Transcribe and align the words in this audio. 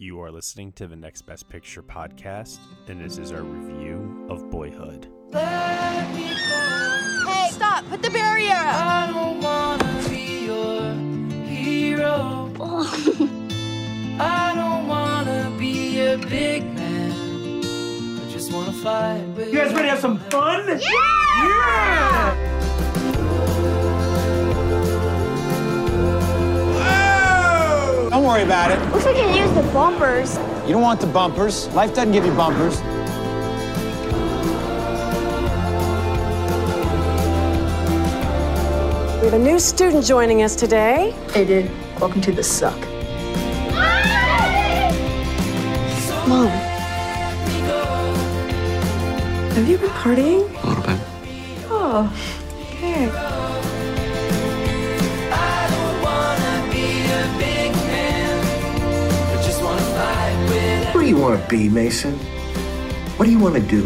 You 0.00 0.20
are 0.20 0.30
listening 0.30 0.70
to 0.74 0.86
the 0.86 0.94
Next 0.94 1.22
Best 1.22 1.48
Picture 1.48 1.82
podcast, 1.82 2.60
and 2.86 3.00
this 3.00 3.18
is 3.18 3.32
our 3.32 3.42
review 3.42 4.28
of 4.30 4.48
Boyhood. 4.48 5.08
Hey, 5.32 7.48
stop! 7.50 7.84
Put 7.88 8.02
the 8.02 8.10
barrier 8.10 8.52
up! 8.52 8.76
I 8.76 9.10
don't 9.12 9.40
wanna 9.40 10.08
be 10.08 10.44
your 10.44 10.92
hero. 11.46 12.48
I 14.20 14.52
don't 14.54 14.86
wanna 14.86 15.52
be 15.58 15.98
a 15.98 16.16
big 16.16 16.62
man. 16.76 18.20
I 18.20 18.30
just 18.30 18.52
wanna 18.52 18.72
fight 18.74 19.24
with 19.36 19.52
You 19.52 19.58
guys 19.58 19.72
ready 19.72 19.82
to 19.82 19.90
have 19.90 19.98
some 19.98 20.18
fun? 20.30 20.78
Don't 28.18 28.26
worry 28.26 28.42
about 28.42 28.72
it. 28.72 28.80
Looks 28.92 29.04
like 29.04 29.16
you 29.16 29.22
can 29.22 29.36
use 29.36 29.54
the 29.54 29.62
bumpers. 29.72 30.38
You 30.66 30.72
don't 30.72 30.82
want 30.82 31.00
the 31.00 31.06
bumpers. 31.06 31.68
Life 31.68 31.94
doesn't 31.94 32.10
give 32.10 32.26
you 32.26 32.32
bumpers. 32.32 32.80
We 39.20 39.26
have 39.26 39.34
a 39.34 39.38
new 39.38 39.60
student 39.60 40.04
joining 40.04 40.42
us 40.42 40.56
today. 40.56 41.14
Hey, 41.32 41.44
dude. 41.44 41.70
Welcome 42.00 42.20
to 42.22 42.32
the 42.32 42.42
suck. 42.42 42.76
Mom. 46.26 46.48
Have 49.54 49.68
you 49.68 49.78
been 49.78 49.90
partying? 49.90 50.64
A 50.64 50.66
little 50.66 50.82
bit. 50.82 51.00
Oh, 51.70 52.12
you 61.18 61.24
want 61.24 61.42
to 61.42 61.48
be, 61.48 61.68
Mason? 61.68 62.14
What 63.16 63.24
do 63.26 63.32
you 63.32 63.40
want 63.40 63.56
to 63.56 63.60
do? 63.60 63.82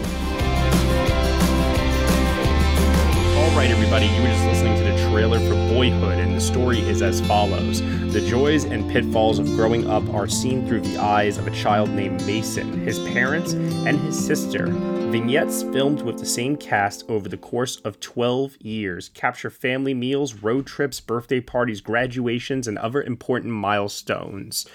All 3.39 3.57
right, 3.57 3.71
everybody, 3.71 4.05
you 4.05 4.21
were 4.21 4.29
just 4.29 4.45
listening 4.45 4.77
to 4.77 4.85
the 4.85 5.11
trailer 5.11 5.39
for 5.39 5.55
Boyhood, 5.73 6.19
and 6.19 6.37
the 6.37 6.41
story 6.43 6.81
is 6.81 7.01
as 7.01 7.23
follows 7.23 7.81
The 8.13 8.21
joys 8.29 8.65
and 8.65 8.91
pitfalls 8.91 9.39
of 9.39 9.47
growing 9.47 9.89
up 9.89 10.07
are 10.13 10.29
seen 10.29 10.67
through 10.67 10.83
the 10.83 10.99
eyes 10.99 11.39
of 11.39 11.47
a 11.47 11.51
child 11.53 11.89
named 11.89 12.23
Mason, 12.27 12.71
his 12.85 12.99
parents, 12.99 13.55
and 13.55 13.99
his 14.01 14.27
sister. 14.27 14.67
Vignettes 14.67 15.63
filmed 15.63 16.03
with 16.03 16.19
the 16.19 16.27
same 16.27 16.55
cast 16.55 17.09
over 17.09 17.31
the 17.31 17.39
course 17.39 17.77
of 17.77 17.99
12 18.01 18.59
years 18.61 19.09
capture 19.09 19.49
family 19.49 19.95
meals, 19.95 20.35
road 20.35 20.67
trips, 20.67 21.01
birthday 21.01 21.41
parties, 21.41 21.81
graduations, 21.81 22.69
and 22.69 22.77
other 22.77 23.03
important 23.03 23.55
milestones. 23.55 24.67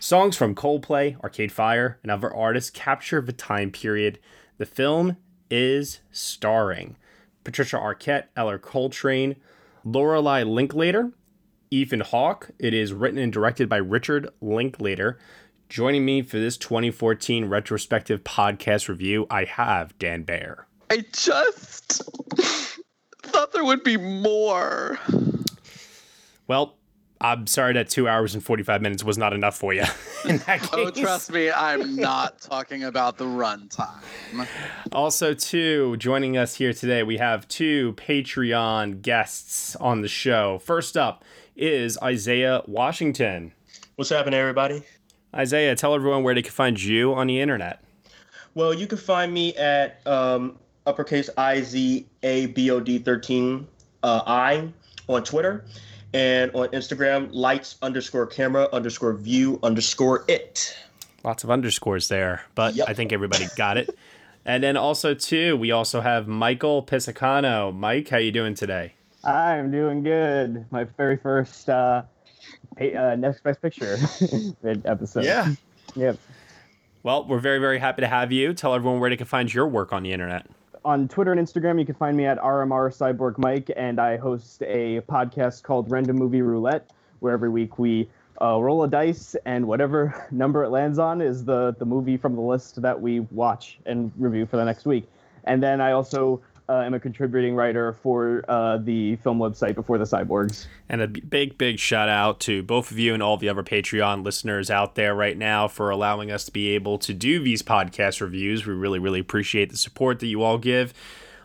Songs 0.00 0.36
from 0.36 0.54
Coldplay, 0.54 1.18
Arcade 1.22 1.50
Fire, 1.50 1.98
and 2.02 2.10
other 2.10 2.32
artists 2.32 2.70
capture 2.70 3.20
the 3.20 3.32
time 3.32 3.70
period. 3.70 4.18
The 4.58 4.66
film 4.66 5.16
is 5.50 6.00
starring 6.12 6.96
Patricia 7.42 7.76
Arquette, 7.76 8.26
Ellar 8.36 8.58
Coltrane, 8.58 9.36
Lorelei 9.84 10.44
Linklater, 10.44 11.12
Ethan 11.70 12.00
Hawke. 12.00 12.50
It 12.58 12.74
is 12.74 12.92
written 12.92 13.18
and 13.18 13.32
directed 13.32 13.68
by 13.68 13.78
Richard 13.78 14.28
Linklater. 14.40 15.18
Joining 15.68 16.04
me 16.04 16.22
for 16.22 16.38
this 16.38 16.56
2014 16.56 17.46
retrospective 17.46 18.22
podcast 18.22 18.88
review, 18.88 19.26
I 19.30 19.44
have 19.44 19.98
Dan 19.98 20.22
Bayer. 20.22 20.66
I 20.90 21.04
just 21.12 22.02
thought 23.22 23.52
there 23.52 23.64
would 23.64 23.82
be 23.82 23.96
more. 23.96 24.98
Well, 26.46 26.77
I'm 27.20 27.46
sorry 27.48 27.74
that 27.74 27.88
two 27.88 28.06
hours 28.08 28.34
and 28.34 28.44
45 28.44 28.80
minutes 28.80 29.02
was 29.02 29.18
not 29.18 29.32
enough 29.32 29.56
for 29.56 29.72
you. 29.72 29.82
In 30.24 30.38
that 30.38 30.60
case. 30.60 30.70
Oh, 30.72 30.90
trust 30.90 31.32
me, 31.32 31.50
I'm 31.50 31.96
not 31.96 32.40
talking 32.40 32.84
about 32.84 33.18
the 33.18 33.24
runtime. 33.24 34.46
Also, 34.92 35.34
too, 35.34 35.96
joining 35.96 36.36
us 36.36 36.54
here 36.54 36.72
today, 36.72 37.02
we 37.02 37.16
have 37.16 37.48
two 37.48 37.94
Patreon 37.94 39.02
guests 39.02 39.74
on 39.76 40.02
the 40.02 40.08
show. 40.08 40.60
First 40.60 40.96
up 40.96 41.24
is 41.56 41.98
Isaiah 42.02 42.62
Washington. 42.66 43.52
What's 43.96 44.10
happening, 44.10 44.38
everybody? 44.38 44.84
Isaiah, 45.34 45.74
tell 45.74 45.94
everyone 45.94 46.22
where 46.22 46.34
they 46.34 46.42
can 46.42 46.52
find 46.52 46.80
you 46.80 47.14
on 47.14 47.26
the 47.26 47.40
internet. 47.40 47.82
Well, 48.54 48.72
you 48.72 48.86
can 48.86 48.98
find 48.98 49.34
me 49.34 49.56
at 49.56 50.06
um, 50.06 50.56
uppercase 50.86 51.28
I 51.36 51.62
Z 51.62 52.06
A 52.22 52.46
B 52.46 52.70
O 52.70 52.78
D 52.78 52.98
13 52.98 53.66
uh, 54.04 54.22
I 54.24 54.68
on 55.08 55.24
Twitter 55.24 55.64
and 56.14 56.50
on 56.54 56.68
Instagram, 56.68 57.28
lights 57.32 57.76
underscore 57.82 58.26
camera 58.26 58.68
underscore 58.72 59.12
view 59.14 59.58
underscore 59.62 60.24
it. 60.28 60.76
Lots 61.24 61.44
of 61.44 61.50
underscores 61.50 62.08
there, 62.08 62.42
but 62.54 62.74
Yep. 62.74 62.88
I 62.88 62.94
think 62.94 63.12
everybody 63.12 63.46
got 63.56 63.76
it. 63.76 63.90
And 64.44 64.62
then 64.62 64.76
also, 64.76 65.12
too, 65.14 65.56
we 65.56 65.70
also 65.72 66.00
have 66.00 66.26
Michael 66.26 66.82
Pisacano. 66.82 67.74
Mike, 67.76 68.08
how 68.08 68.16
you 68.16 68.32
doing 68.32 68.54
today? 68.54 68.94
I'm 69.24 69.70
doing 69.70 70.02
good. 70.02 70.64
My 70.70 70.84
very 70.84 71.18
first 71.18 71.68
uh, 71.68 72.02
pa- 72.78 72.84
uh, 73.12 73.16
next 73.16 73.42
best 73.42 73.60
picture 73.60 73.98
episode. 74.84 75.24
Yeah. 75.24 75.54
Yep. 75.96 76.18
Well, 77.02 77.26
we're 77.26 77.40
very, 77.40 77.58
very 77.58 77.78
happy 77.78 78.00
to 78.02 78.08
have 78.08 78.32
you. 78.32 78.54
Tell 78.54 78.74
everyone 78.74 79.00
where 79.00 79.10
they 79.10 79.16
can 79.16 79.26
find 79.26 79.52
your 79.52 79.66
work 79.66 79.92
on 79.92 80.02
the 80.02 80.12
internet. 80.12 80.46
On 80.84 81.08
Twitter 81.08 81.32
and 81.32 81.40
Instagram, 81.40 81.78
you 81.78 81.86
can 81.86 81.94
find 81.94 82.16
me 82.16 82.26
at 82.26 82.38
RMR 82.38 82.90
Cyborg 82.94 83.38
Mike, 83.38 83.70
and 83.76 84.00
I 84.00 84.16
host 84.16 84.62
a 84.62 85.00
podcast 85.02 85.62
called 85.62 85.90
Random 85.90 86.16
Movie 86.16 86.42
Roulette, 86.42 86.92
where 87.20 87.32
every 87.32 87.48
week 87.48 87.78
we 87.78 88.08
uh, 88.40 88.60
roll 88.60 88.84
a 88.84 88.88
dice, 88.88 89.34
and 89.44 89.66
whatever 89.66 90.26
number 90.30 90.64
it 90.64 90.70
lands 90.70 90.98
on 90.98 91.20
is 91.20 91.44
the 91.44 91.74
the 91.78 91.84
movie 91.84 92.16
from 92.16 92.34
the 92.34 92.40
list 92.40 92.80
that 92.82 93.00
we 93.00 93.20
watch 93.20 93.78
and 93.86 94.12
review 94.16 94.46
for 94.46 94.56
the 94.56 94.64
next 94.64 94.86
week. 94.86 95.08
And 95.44 95.62
then 95.62 95.80
I 95.80 95.92
also 95.92 96.40
uh, 96.68 96.82
am 96.84 96.94
a 96.94 97.00
contributing 97.00 97.54
writer 97.54 97.94
for 98.02 98.44
uh, 98.48 98.76
the 98.78 99.16
film 99.16 99.38
website 99.38 99.74
Before 99.74 99.98
the 99.98 100.04
Cyborgs. 100.04 100.66
And 100.88 101.00
a 101.00 101.08
big, 101.08 101.56
big 101.56 101.78
shout 101.78 102.08
out 102.08 102.40
to 102.40 102.62
both 102.62 102.90
of 102.90 102.98
you 102.98 103.14
and 103.14 103.22
all 103.22 103.36
the 103.36 103.48
other 103.48 103.62
Patreon 103.62 104.24
listeners 104.24 104.70
out 104.70 104.94
there 104.94 105.14
right 105.14 105.36
now 105.36 105.68
for 105.68 105.90
allowing 105.90 106.30
us 106.30 106.44
to 106.44 106.52
be 106.52 106.68
able 106.70 106.98
to 106.98 107.14
do 107.14 107.42
these 107.42 107.62
podcast 107.62 108.20
reviews. 108.20 108.66
We 108.66 108.74
really, 108.74 108.98
really 108.98 109.20
appreciate 109.20 109.70
the 109.70 109.76
support 109.76 110.20
that 110.20 110.26
you 110.26 110.42
all 110.42 110.58
give. 110.58 110.92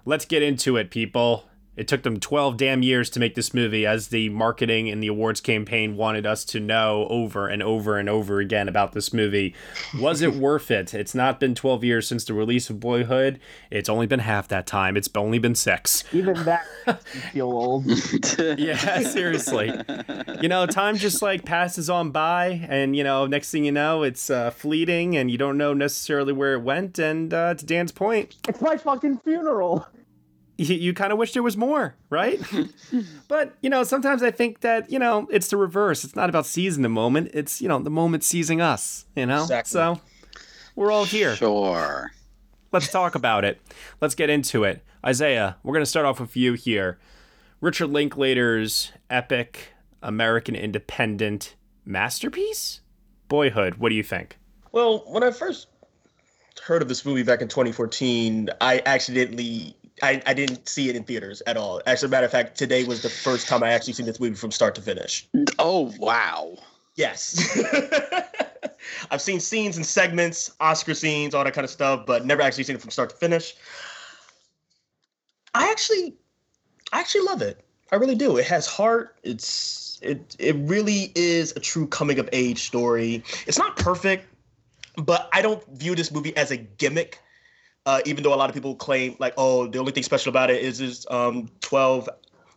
Let's 0.05 0.25
get 0.25 0.43
into 0.43 0.75
it, 0.75 0.91
people. 0.91 1.45
It 1.75 1.87
took 1.87 2.03
them 2.03 2.19
12 2.19 2.57
damn 2.57 2.83
years 2.83 3.09
to 3.11 3.19
make 3.19 3.33
this 3.35 3.53
movie, 3.53 3.85
as 3.85 4.09
the 4.09 4.29
marketing 4.29 4.89
and 4.89 5.01
the 5.01 5.07
awards 5.07 5.41
campaign 5.41 5.95
wanted 5.97 6.25
us 6.25 6.45
to 6.45 6.59
know 6.59 7.07
over 7.09 7.47
and 7.47 7.63
over 7.63 7.97
and 7.97 8.07
over 8.07 8.39
again 8.39 8.67
about 8.67 8.91
this 8.93 9.11
movie. 9.11 9.55
Was 9.99 10.21
it 10.21 10.33
worth 10.35 10.69
it? 10.69 10.93
It's 10.93 11.15
not 11.15 11.39
been 11.39 11.55
12 11.55 11.83
years 11.83 12.07
since 12.07 12.25
the 12.25 12.33
release 12.33 12.69
of 12.69 12.79
Boyhood. 12.79 13.39
It's 13.71 13.89
only 13.89 14.05
been 14.05 14.19
half 14.19 14.47
that 14.49 14.67
time. 14.67 14.95
It's 14.95 15.09
only 15.15 15.39
been 15.39 15.55
six. 15.55 16.03
Even 16.13 16.43
that 16.43 16.63
makes 16.87 17.15
me 17.15 17.21
feel 17.31 17.51
old. 17.51 17.85
Yeah, 18.57 18.99
seriously. 19.01 19.71
You 20.41 20.49
know, 20.49 20.65
time 20.65 20.97
just 20.97 21.21
like 21.21 21.45
passes 21.45 21.89
on 21.89 22.11
by, 22.11 22.65
and 22.69 22.95
you 22.95 23.03
know, 23.03 23.25
next 23.25 23.51
thing 23.51 23.65
you 23.65 23.71
know, 23.71 24.03
it's 24.03 24.29
uh, 24.29 24.51
fleeting, 24.51 25.15
and 25.17 25.29
you 25.31 25.37
don't 25.37 25.57
know 25.57 25.73
necessarily 25.73 26.33
where 26.33 26.53
it 26.53 26.61
went. 26.61 26.99
And 26.99 27.33
uh, 27.33 27.55
to 27.55 27.65
Dan's 27.65 27.91
point, 27.91 28.35
It's 28.47 28.61
my 28.61 28.77
fucking 28.77 29.19
funeral. 29.19 29.87
You, 30.63 30.75
you 30.75 30.93
kind 30.93 31.11
of 31.11 31.17
wish 31.19 31.33
there 31.33 31.43
was 31.43 31.57
more, 31.57 31.95
right? 32.09 32.39
but 33.27 33.55
you 33.61 33.69
know, 33.69 33.83
sometimes 33.83 34.23
I 34.23 34.31
think 34.31 34.61
that 34.61 34.91
you 34.91 34.99
know 34.99 35.27
it's 35.31 35.47
the 35.49 35.57
reverse. 35.57 36.03
It's 36.03 36.15
not 36.15 36.29
about 36.29 36.45
seizing 36.45 36.83
the 36.83 36.89
moment; 36.89 37.31
it's 37.33 37.61
you 37.61 37.67
know 37.67 37.79
the 37.79 37.89
moment 37.89 38.23
seizing 38.23 38.61
us. 38.61 39.05
You 39.15 39.25
know, 39.25 39.41
Exactly. 39.43 39.71
so 39.71 40.01
we're 40.75 40.91
all 40.91 41.05
here. 41.05 41.35
Sure. 41.35 42.11
Let's 42.71 42.89
talk 42.91 43.13
about 43.15 43.45
it. 43.45 43.61
Let's 44.01 44.15
get 44.15 44.29
into 44.29 44.63
it. 44.63 44.83
Isaiah, 45.05 45.57
we're 45.63 45.73
going 45.73 45.83
to 45.83 45.89
start 45.89 46.05
off 46.05 46.19
with 46.19 46.35
you 46.35 46.53
here. 46.53 46.97
Richard 47.61 47.87
Linklater's 47.87 48.91
epic 49.09 49.73
American 50.01 50.55
independent 50.55 51.55
masterpiece? 51.85 52.81
Boyhood, 53.29 53.75
what 53.75 53.89
do 53.89 53.95
you 53.95 54.03
think? 54.03 54.37
Well, 54.71 55.03
when 55.07 55.23
I 55.23 55.31
first 55.31 55.67
heard 56.63 56.81
of 56.81 56.87
this 56.87 57.05
movie 57.05 57.23
back 57.23 57.41
in 57.41 57.47
2014, 57.47 58.49
I 58.61 58.81
accidentally 58.85 59.75
I, 60.03 60.21
I 60.25 60.33
didn't 60.33 60.67
see 60.67 60.89
it 60.89 60.97
in 60.97 61.05
theaters 61.05 61.41
at 61.47 61.55
all. 61.55 61.81
As 61.85 62.03
a 62.03 62.09
matter 62.09 62.25
of 62.25 62.31
fact, 62.31 62.57
today 62.57 62.83
was 62.83 63.01
the 63.01 63.09
first 63.09 63.47
time 63.47 63.63
I 63.63 63.69
actually 63.69 63.93
seen 63.93 64.05
this 64.05 64.19
movie 64.19 64.35
from 64.35 64.51
start 64.51 64.75
to 64.75 64.81
finish. 64.81 65.25
Oh, 65.59 65.93
wow. 65.97 66.57
Yes. 66.95 67.57
I've 69.11 69.21
seen 69.21 69.39
scenes 69.39 69.77
and 69.77 69.85
segments, 69.85 70.51
Oscar 70.59 70.93
scenes, 70.93 71.33
all 71.33 71.45
that 71.45 71.53
kind 71.53 71.63
of 71.63 71.71
stuff, 71.71 72.05
but 72.05 72.25
never 72.25 72.41
actually 72.41 72.65
seen 72.65 72.75
it 72.75 72.81
from 72.81 72.91
start 72.91 73.11
to 73.11 73.15
finish. 73.15 73.55
I 75.53 75.69
actually 75.69 76.15
I 76.91 76.99
actually 76.99 77.21
love 77.21 77.41
it. 77.41 77.63
I 77.91 77.95
really 77.95 78.15
do. 78.15 78.37
It 78.37 78.45
has 78.45 78.67
heart. 78.67 79.15
It's 79.23 79.99
it 80.01 80.35
it 80.37 80.55
really 80.57 81.13
is 81.15 81.53
a 81.55 81.59
true 81.59 81.87
coming 81.87 82.19
of 82.19 82.27
age 82.33 82.65
story. 82.65 83.23
It's 83.47 83.57
not 83.57 83.77
perfect, 83.77 84.27
but 84.97 85.29
I 85.31 85.41
don't 85.41 85.65
view 85.77 85.95
this 85.95 86.11
movie 86.11 86.35
as 86.35 86.51
a 86.51 86.57
gimmick. 86.57 87.19
Uh, 87.85 87.99
even 88.05 88.23
though 88.23 88.33
a 88.33 88.35
lot 88.35 88.49
of 88.49 88.53
people 88.53 88.75
claim 88.75 89.15
like, 89.19 89.33
oh, 89.37 89.67
the 89.67 89.77
only 89.77 89.91
thing 89.91 90.03
special 90.03 90.29
about 90.29 90.49
it 90.49 90.61
is 90.61 90.79
is 90.79 91.05
um 91.09 91.49
12 91.61 92.09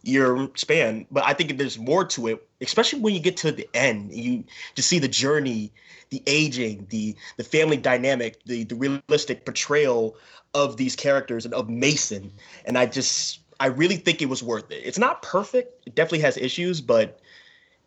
year 0.07 0.49
span. 0.55 1.07
But 1.11 1.25
I 1.25 1.33
think 1.33 1.57
there's 1.59 1.79
more 1.79 2.05
to 2.05 2.29
it, 2.29 2.49
especially 2.61 3.01
when 3.01 3.15
you 3.15 3.21
get 3.21 3.37
to 3.39 3.53
the 3.53 3.69
end. 3.75 4.13
You 4.13 4.45
just 4.75 4.89
see 4.89 4.99
the 4.99 5.09
journey, 5.09 5.73
the 6.11 6.23
aging, 6.27 6.87
the 6.91 7.17
the 7.37 7.45
family 7.45 7.77
dynamic, 7.77 8.43
the 8.45 8.65
the 8.65 8.77
realistic 8.77 9.45
portrayal 9.45 10.17
of 10.55 10.77
these 10.77 10.97
characters 10.97 11.45
and 11.45 11.55
of 11.55 11.69
Mason. 11.69 12.33
And 12.65 12.79
I 12.79 12.87
just 12.87 13.41
I 13.61 13.67
really 13.67 13.97
think 13.97 14.23
it 14.23 14.29
was 14.29 14.43
worth 14.43 14.71
it. 14.71 14.83
It's 14.85 14.99
not 14.99 15.23
perfect. 15.23 15.87
It 15.87 15.95
definitely 15.95 16.21
has 16.21 16.37
issues, 16.37 16.81
but 16.81 17.21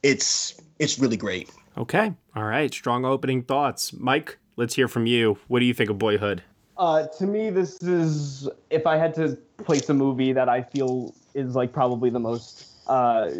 it's 0.03 0.59
it's 0.79 0.99
really 0.99 1.17
great. 1.17 1.49
Okay. 1.77 2.13
All 2.35 2.43
right. 2.43 2.73
Strong 2.73 3.05
opening 3.05 3.43
thoughts. 3.43 3.93
Mike, 3.93 4.37
let's 4.55 4.75
hear 4.75 4.87
from 4.87 5.05
you. 5.05 5.37
What 5.47 5.59
do 5.59 5.65
you 5.65 5.73
think 5.73 5.89
of 5.89 5.97
Boyhood? 5.97 6.43
Uh, 6.79 7.07
to 7.07 7.27
me, 7.27 7.49
this 7.49 7.83
is 7.83 8.47
if 8.69 8.87
I 8.87 8.95
had 8.95 9.13
to 9.15 9.37
place 9.57 9.89
a 9.89 9.93
movie 9.93 10.31
that 10.31 10.47
I 10.47 10.61
feel 10.63 11.13
is 11.33 11.53
like 11.53 11.73
probably 11.73 12.09
the 12.09 12.21
most 12.21 12.67
uh, 12.87 13.31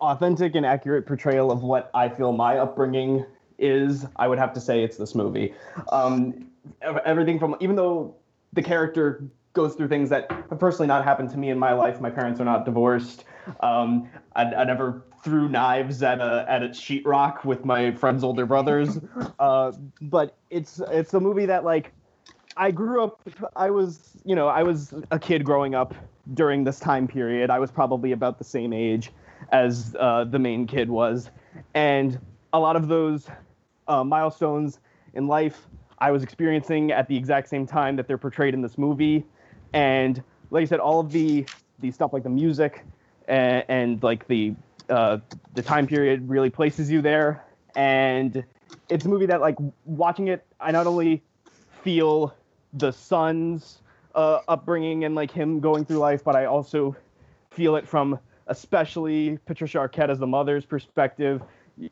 authentic 0.00 0.54
and 0.54 0.64
accurate 0.64 1.04
portrayal 1.04 1.50
of 1.50 1.64
what 1.64 1.90
I 1.92 2.08
feel 2.08 2.30
my 2.30 2.56
upbringing 2.58 3.26
is, 3.58 4.06
I 4.14 4.28
would 4.28 4.38
have 4.38 4.52
to 4.52 4.60
say 4.60 4.84
it's 4.84 4.96
this 4.96 5.16
movie. 5.16 5.52
Um, 5.90 6.52
everything 7.04 7.40
from 7.40 7.56
even 7.58 7.74
though 7.74 8.14
the 8.52 8.62
character 8.62 9.24
goes 9.54 9.74
through 9.74 9.88
things 9.88 10.08
that 10.10 10.30
have 10.30 10.60
personally 10.60 10.86
not 10.86 11.02
happened 11.02 11.30
to 11.30 11.36
me 11.36 11.50
in 11.50 11.58
my 11.58 11.72
life. 11.72 12.00
My 12.00 12.10
parents 12.10 12.40
are 12.40 12.44
not 12.44 12.64
divorced. 12.64 13.24
Um, 13.58 14.08
I, 14.36 14.44
I 14.44 14.62
never 14.62 15.02
threw 15.24 15.48
knives 15.48 16.00
at 16.04 16.20
a 16.20 16.46
at 16.48 16.62
a 16.62 16.68
sheetrock 16.68 17.44
with 17.44 17.64
my 17.64 17.90
friend's 17.90 18.22
older 18.22 18.46
brothers. 18.46 19.00
Uh, 19.40 19.72
but 20.00 20.36
it's 20.50 20.80
it's 20.92 21.14
a 21.14 21.20
movie 21.20 21.46
that 21.46 21.64
like 21.64 21.92
I 22.58 22.72
grew 22.72 23.02
up. 23.02 23.20
I 23.56 23.70
was 23.70 24.16
you 24.24 24.34
know 24.34 24.48
I 24.48 24.62
was 24.62 24.92
a 25.10 25.18
kid 25.18 25.44
growing 25.44 25.74
up 25.74 25.94
during 26.34 26.64
this 26.64 26.78
time 26.80 27.06
period. 27.08 27.50
I 27.50 27.58
was 27.58 27.70
probably 27.70 28.12
about 28.12 28.38
the 28.38 28.44
same 28.44 28.72
age 28.72 29.10
as 29.50 29.96
uh, 29.98 30.24
the 30.24 30.38
main 30.38 30.66
kid 30.66 30.90
was, 30.90 31.30
and 31.74 32.18
a 32.52 32.58
lot 32.58 32.76
of 32.76 32.88
those 32.88 33.28
uh, 33.86 34.02
milestones 34.02 34.80
in 35.14 35.28
life 35.28 35.68
I 36.00 36.10
was 36.10 36.22
experiencing 36.22 36.92
at 36.92 37.08
the 37.08 37.16
exact 37.16 37.48
same 37.48 37.66
time 37.66 37.96
that 37.96 38.06
they're 38.06 38.18
portrayed 38.18 38.54
in 38.54 38.60
this 38.60 38.76
movie. 38.76 39.24
And 39.72 40.22
like 40.50 40.62
I 40.62 40.64
said, 40.66 40.80
all 40.80 41.00
of 41.00 41.12
the 41.12 41.46
the 41.78 41.90
stuff 41.92 42.12
like 42.12 42.24
the 42.24 42.30
music 42.30 42.84
and, 43.28 43.64
and 43.68 44.02
like 44.02 44.26
the 44.26 44.54
uh, 44.88 45.18
the 45.54 45.62
time 45.62 45.86
period 45.86 46.28
really 46.28 46.50
places 46.50 46.90
you 46.90 47.02
there. 47.02 47.44
And 47.76 48.44
it's 48.88 49.04
a 49.04 49.08
movie 49.08 49.26
that 49.26 49.40
like 49.40 49.56
watching 49.84 50.28
it, 50.28 50.44
I 50.60 50.72
not 50.72 50.86
only 50.86 51.22
feel 51.82 52.34
the 52.72 52.92
son's 52.92 53.80
uh, 54.14 54.40
upbringing 54.48 55.04
and 55.04 55.14
like 55.14 55.30
him 55.30 55.60
going 55.60 55.84
through 55.84 55.98
life, 55.98 56.24
but 56.24 56.36
I 56.36 56.46
also 56.46 56.96
feel 57.50 57.76
it 57.76 57.86
from 57.86 58.18
especially 58.46 59.38
Patricia 59.46 59.78
Arquette 59.78 60.08
as 60.08 60.18
the 60.18 60.26
mother's 60.26 60.64
perspective. 60.64 61.42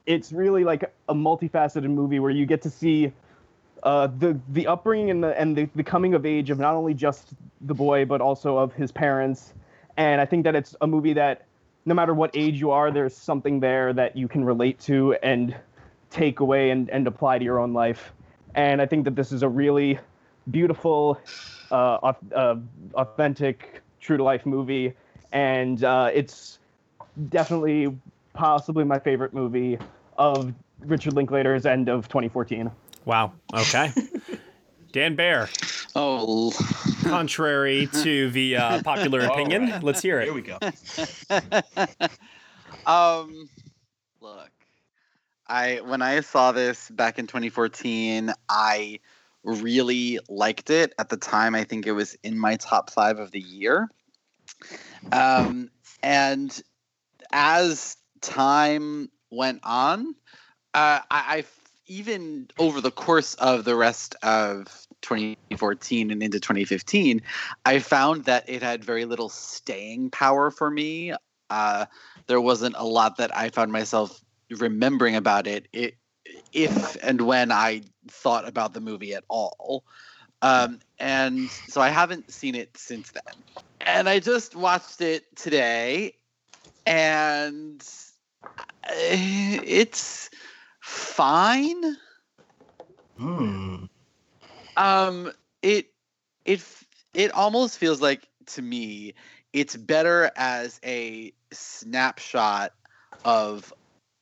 It's 0.06 0.32
really 0.32 0.64
like 0.64 0.92
a 1.08 1.14
multifaceted 1.14 1.88
movie 1.88 2.18
where 2.18 2.30
you 2.30 2.46
get 2.46 2.62
to 2.62 2.70
see 2.70 3.12
uh, 3.82 4.08
the 4.18 4.38
the 4.48 4.66
upbringing 4.66 5.10
and 5.10 5.22
the 5.22 5.38
and 5.38 5.56
the, 5.56 5.68
the 5.74 5.84
coming 5.84 6.14
of 6.14 6.26
age 6.26 6.50
of 6.50 6.58
not 6.58 6.74
only 6.74 6.94
just 6.94 7.28
the 7.60 7.74
boy 7.74 8.04
but 8.04 8.20
also 8.20 8.56
of 8.56 8.72
his 8.72 8.90
parents. 8.90 9.54
And 9.96 10.20
I 10.20 10.26
think 10.26 10.44
that 10.44 10.54
it's 10.54 10.74
a 10.80 10.86
movie 10.86 11.12
that 11.14 11.46
no 11.84 11.94
matter 11.94 12.12
what 12.12 12.30
age 12.34 12.58
you 12.60 12.72
are, 12.72 12.90
there's 12.90 13.16
something 13.16 13.60
there 13.60 13.92
that 13.92 14.16
you 14.16 14.28
can 14.28 14.44
relate 14.44 14.80
to 14.80 15.14
and 15.22 15.54
take 16.10 16.40
away 16.40 16.70
and, 16.70 16.90
and 16.90 17.06
apply 17.06 17.38
to 17.38 17.44
your 17.44 17.60
own 17.60 17.72
life. 17.72 18.12
And 18.54 18.82
I 18.82 18.86
think 18.86 19.04
that 19.04 19.14
this 19.14 19.30
is 19.30 19.42
a 19.42 19.48
really 19.48 19.98
beautiful, 20.50 21.20
uh, 21.70 22.12
uh, 22.34 22.56
authentic, 22.94 23.82
true 24.00 24.16
to 24.16 24.22
life 24.22 24.46
movie. 24.46 24.94
And 25.32 25.82
uh, 25.84 26.10
it's 26.12 26.58
definitely 27.28 27.96
possibly 28.34 28.84
my 28.84 28.98
favorite 28.98 29.34
movie 29.34 29.78
of 30.18 30.52
Richard 30.80 31.14
Linklater's 31.14 31.66
end 31.66 31.88
of 31.88 32.08
2014. 32.08 32.70
Wow. 33.04 33.32
Okay. 33.54 33.92
Dan 34.92 35.14
Bayer. 35.14 35.48
Oh. 35.94 36.52
Contrary 37.02 37.88
to 38.02 38.30
the 38.30 38.56
uh, 38.56 38.82
popular 38.82 39.20
opinion, 39.20 39.70
right. 39.70 39.82
let's 39.82 40.02
hear 40.02 40.20
it. 40.20 40.24
Here 40.24 40.34
we 40.34 40.42
go. 40.42 40.58
um, 42.86 43.48
look, 44.20 44.50
I 45.46 45.80
when 45.84 46.02
I 46.02 46.20
saw 46.20 46.52
this 46.52 46.90
back 46.90 47.18
in 47.18 47.26
2014, 47.26 48.32
I 48.48 49.00
really 49.46 50.18
liked 50.28 50.70
it. 50.70 50.92
At 50.98 51.08
the 51.08 51.16
time, 51.16 51.54
I 51.54 51.64
think 51.64 51.86
it 51.86 51.92
was 51.92 52.14
in 52.22 52.38
my 52.38 52.56
top 52.56 52.90
five 52.90 53.18
of 53.18 53.30
the 53.30 53.40
year. 53.40 53.88
Um, 55.12 55.70
and 56.02 56.60
as 57.32 57.96
time 58.20 59.08
went 59.30 59.60
on, 59.62 60.14
uh, 60.74 61.00
I, 61.10 61.38
I 61.38 61.44
even 61.86 62.48
over 62.58 62.80
the 62.80 62.90
course 62.90 63.34
of 63.34 63.64
the 63.64 63.76
rest 63.76 64.16
of 64.22 64.66
2014 65.02 66.10
and 66.10 66.22
into 66.22 66.40
2015, 66.40 67.22
I 67.64 67.78
found 67.78 68.24
that 68.24 68.48
it 68.48 68.62
had 68.62 68.84
very 68.84 69.04
little 69.04 69.28
staying 69.28 70.10
power 70.10 70.50
for 70.50 70.68
me. 70.68 71.14
Uh, 71.48 71.86
there 72.26 72.40
wasn't 72.40 72.74
a 72.76 72.84
lot 72.84 73.18
that 73.18 73.36
I 73.36 73.50
found 73.50 73.70
myself 73.70 74.20
remembering 74.50 75.14
about 75.14 75.46
it, 75.46 75.68
it 75.72 75.94
if 76.52 76.96
and 77.02 77.20
when 77.20 77.52
I 77.52 77.82
thought 78.08 78.48
about 78.48 78.74
the 78.74 78.80
movie 78.80 79.14
at 79.14 79.24
all. 79.28 79.84
Um, 80.42 80.80
and 80.98 81.50
so 81.50 81.80
I 81.80 81.88
haven't 81.88 82.32
seen 82.32 82.54
it 82.54 82.76
since 82.76 83.10
then. 83.10 83.42
And 83.80 84.08
I 84.08 84.18
just 84.18 84.54
watched 84.54 85.00
it 85.00 85.24
today, 85.36 86.14
and 86.86 87.80
uh, 88.84 88.90
it's 88.90 90.30
fine. 90.80 91.96
Hmm. 93.18 93.84
Um, 94.76 95.32
it 95.62 95.86
it 96.44 96.62
it 97.14 97.32
almost 97.32 97.78
feels 97.78 98.00
like 98.00 98.28
to 98.46 98.62
me 98.62 99.14
it's 99.52 99.76
better 99.76 100.30
as 100.36 100.80
a 100.84 101.32
snapshot 101.52 102.72
of 103.24 103.72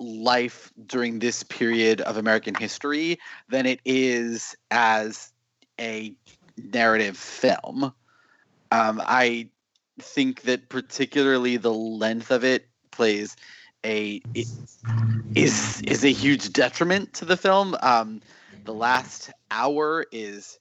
life 0.05 0.73
during 0.87 1.19
this 1.19 1.43
period 1.43 2.01
of 2.03 2.17
American 2.17 2.55
history 2.55 3.19
than 3.49 3.67
it 3.67 3.81
is 3.85 4.57
as 4.71 5.33
a 5.81 6.15
narrative 6.57 7.17
film. 7.17 7.93
Um, 8.71 9.03
I 9.05 9.49
think 10.01 10.43
that 10.43 10.69
particularly 10.69 11.57
the 11.57 11.73
length 11.73 12.31
of 12.31 12.45
it 12.45 12.69
plays 12.91 13.37
a 13.85 14.23
is 15.35 15.83
is 15.83 16.05
a 16.05 16.13
huge 16.13 16.53
detriment 16.53 17.13
to 17.15 17.25
the 17.25 17.37
film. 17.37 17.77
Um, 17.83 18.21
the 18.65 18.75
last 18.75 19.31
hour 19.51 20.07
is 20.11 20.59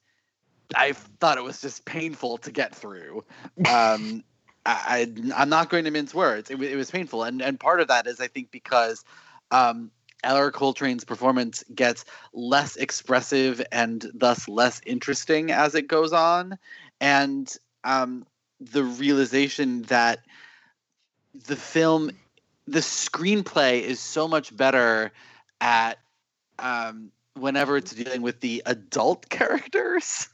I 0.76 0.92
thought 0.92 1.38
it 1.38 1.44
was 1.44 1.60
just 1.60 1.84
painful 1.84 2.38
to 2.38 2.50
get 2.50 2.74
through. 2.74 3.24
Um, 3.68 4.24
I, 4.66 5.12
am 5.34 5.50
not 5.50 5.68
going 5.68 5.84
to 5.84 5.90
mince 5.90 6.14
words. 6.14 6.50
It, 6.50 6.60
it, 6.62 6.76
was 6.76 6.90
painful, 6.90 7.22
and 7.22 7.42
and 7.42 7.60
part 7.60 7.80
of 7.80 7.88
that 7.88 8.06
is 8.06 8.20
I 8.20 8.28
think 8.28 8.50
because 8.50 9.04
um, 9.54 9.92
Ellar 10.24 10.50
Coltrane's 10.50 11.04
performance 11.04 11.62
gets 11.72 12.04
less 12.32 12.74
expressive 12.76 13.62
and 13.70 14.04
thus 14.12 14.48
less 14.48 14.80
interesting 14.84 15.52
as 15.52 15.76
it 15.76 15.86
goes 15.86 16.12
on, 16.12 16.58
and 17.00 17.54
um, 17.84 18.26
the 18.60 18.82
realization 18.82 19.82
that 19.82 20.20
the 21.46 21.56
film 21.56 22.10
the 22.66 22.80
screenplay 22.80 23.82
is 23.82 24.00
so 24.00 24.26
much 24.26 24.56
better 24.56 25.12
at 25.60 25.98
um, 26.58 27.12
whenever 27.34 27.76
it's 27.76 27.92
dealing 27.92 28.22
with 28.22 28.40
the 28.40 28.62
adult 28.66 29.28
characters, 29.28 30.28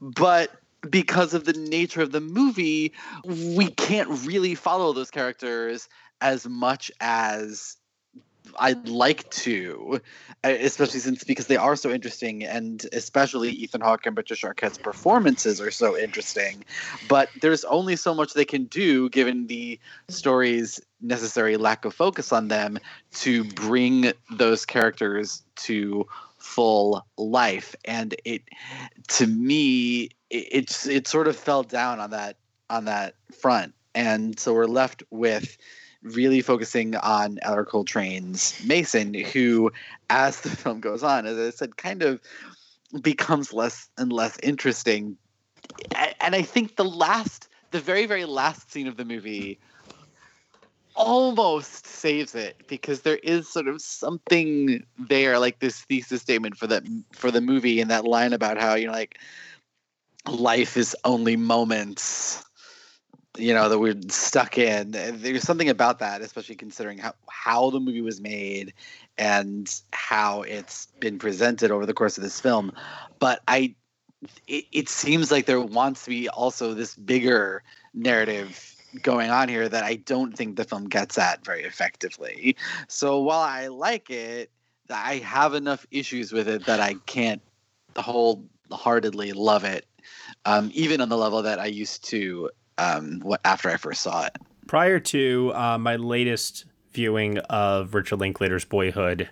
but 0.00 0.50
because 0.88 1.34
of 1.34 1.44
the 1.44 1.52
nature 1.52 2.00
of 2.00 2.12
the 2.12 2.20
movie, 2.20 2.92
we 3.24 3.66
can't 3.66 4.08
really 4.24 4.54
follow 4.54 4.94
those 4.94 5.10
characters 5.10 5.88
as 6.22 6.46
much 6.48 6.90
as 7.00 7.76
I'd 8.58 8.88
like 8.88 9.28
to, 9.30 10.00
uh, 10.44 10.48
especially 10.60 11.00
since 11.00 11.24
because 11.24 11.46
they 11.46 11.56
are 11.56 11.76
so 11.76 11.90
interesting, 11.90 12.44
and 12.44 12.86
especially 12.92 13.50
Ethan 13.50 13.80
Hawke 13.80 14.06
and 14.06 14.16
Patricia 14.16 14.48
Arquette's 14.48 14.78
performances 14.78 15.60
are 15.60 15.70
so 15.70 15.96
interesting. 15.96 16.64
But 17.08 17.28
there's 17.40 17.64
only 17.64 17.96
so 17.96 18.14
much 18.14 18.34
they 18.34 18.44
can 18.44 18.64
do 18.64 19.08
given 19.10 19.46
the 19.46 19.78
story's 20.08 20.80
necessary 21.00 21.56
lack 21.56 21.84
of 21.84 21.94
focus 21.94 22.32
on 22.32 22.48
them 22.48 22.78
to 23.12 23.44
bring 23.44 24.12
those 24.30 24.64
characters 24.66 25.42
to 25.56 26.06
full 26.38 27.06
life. 27.16 27.74
And 27.84 28.14
it, 28.24 28.42
to 29.08 29.26
me, 29.26 30.10
it, 30.30 30.48
it's 30.50 30.86
it 30.86 31.06
sort 31.06 31.28
of 31.28 31.36
fell 31.36 31.62
down 31.62 32.00
on 32.00 32.10
that 32.10 32.36
on 32.68 32.84
that 32.84 33.14
front, 33.32 33.74
and 33.94 34.38
so 34.38 34.54
we're 34.54 34.66
left 34.66 35.02
with 35.10 35.56
really 36.02 36.40
focusing 36.40 36.96
on 36.96 37.38
Ellar 37.42 37.64
Coltrane's 37.64 38.62
Mason, 38.64 39.14
who, 39.14 39.72
as 40.08 40.40
the 40.40 40.50
film 40.56 40.80
goes 40.80 41.02
on, 41.02 41.26
as 41.26 41.38
I 41.38 41.50
said, 41.50 41.76
kind 41.76 42.02
of 42.02 42.20
becomes 43.02 43.52
less 43.52 43.88
and 43.98 44.12
less 44.12 44.38
interesting. 44.42 45.16
And 46.20 46.34
I 46.34 46.42
think 46.42 46.76
the 46.76 46.84
last, 46.84 47.48
the 47.70 47.80
very, 47.80 48.06
very 48.06 48.24
last 48.24 48.72
scene 48.72 48.86
of 48.86 48.96
the 48.96 49.04
movie 49.04 49.58
almost 50.96 51.86
saves 51.86 52.34
it 52.34 52.60
because 52.66 53.02
there 53.02 53.18
is 53.18 53.48
sort 53.48 53.68
of 53.68 53.80
something 53.80 54.84
there, 54.98 55.38
like 55.38 55.60
this 55.60 55.82
thesis 55.82 56.20
statement 56.20 56.56
for 56.56 56.66
that 56.66 56.82
for 57.12 57.30
the 57.30 57.40
movie 57.40 57.80
and 57.80 57.90
that 57.90 58.04
line 58.04 58.32
about 58.32 58.58
how 58.58 58.74
you 58.74 58.86
know 58.86 58.92
like 58.92 59.18
life 60.26 60.76
is 60.76 60.96
only 61.04 61.36
moments 61.36 62.44
you 63.38 63.54
know 63.54 63.68
that 63.68 63.78
we're 63.78 64.00
stuck 64.08 64.58
in. 64.58 64.90
There's 64.90 65.42
something 65.42 65.68
about 65.68 65.98
that 66.00 66.20
especially 66.20 66.56
considering 66.56 66.98
how 66.98 67.14
how 67.28 67.70
the 67.70 67.80
movie 67.80 68.00
was 68.00 68.20
made 68.20 68.74
and 69.18 69.72
how 69.92 70.42
it's 70.42 70.86
been 70.98 71.18
presented 71.18 71.70
over 71.70 71.86
the 71.86 71.94
course 71.94 72.16
of 72.16 72.24
this 72.24 72.40
film. 72.40 72.72
But 73.18 73.40
i 73.48 73.74
it, 74.46 74.64
it 74.72 74.88
seems 74.88 75.30
like 75.30 75.46
there 75.46 75.60
wants 75.60 76.04
to 76.04 76.10
be 76.10 76.28
also 76.28 76.74
this 76.74 76.94
bigger 76.94 77.62
narrative 77.94 78.76
going 79.02 79.30
on 79.30 79.48
here 79.48 79.68
that 79.68 79.84
i 79.84 79.94
don't 79.94 80.36
think 80.36 80.56
the 80.56 80.64
film 80.64 80.88
gets 80.88 81.16
at 81.16 81.44
very 81.44 81.62
effectively. 81.62 82.56
So 82.88 83.20
while 83.20 83.40
i 83.40 83.68
like 83.68 84.10
it 84.10 84.50
i 84.90 85.16
have 85.18 85.54
enough 85.54 85.86
issues 85.92 86.32
with 86.32 86.48
it 86.48 86.66
that 86.66 86.80
i 86.80 86.94
can't 87.06 87.40
wholeheartedly 87.96 89.32
love 89.32 89.64
it 89.64 89.86
um, 90.44 90.70
even 90.74 91.00
on 91.00 91.08
the 91.08 91.16
level 91.16 91.42
that 91.42 91.60
i 91.60 91.66
used 91.66 92.04
to 92.04 92.50
um, 92.80 93.20
what, 93.20 93.40
after 93.44 93.68
I 93.68 93.76
first 93.76 94.02
saw 94.02 94.26
it. 94.26 94.36
Prior 94.66 94.98
to 95.00 95.52
uh, 95.54 95.78
my 95.78 95.96
latest 95.96 96.64
viewing 96.92 97.38
of 97.38 97.94
Richard 97.94 98.20
Linklater's 98.20 98.64
Boyhood, 98.64 99.28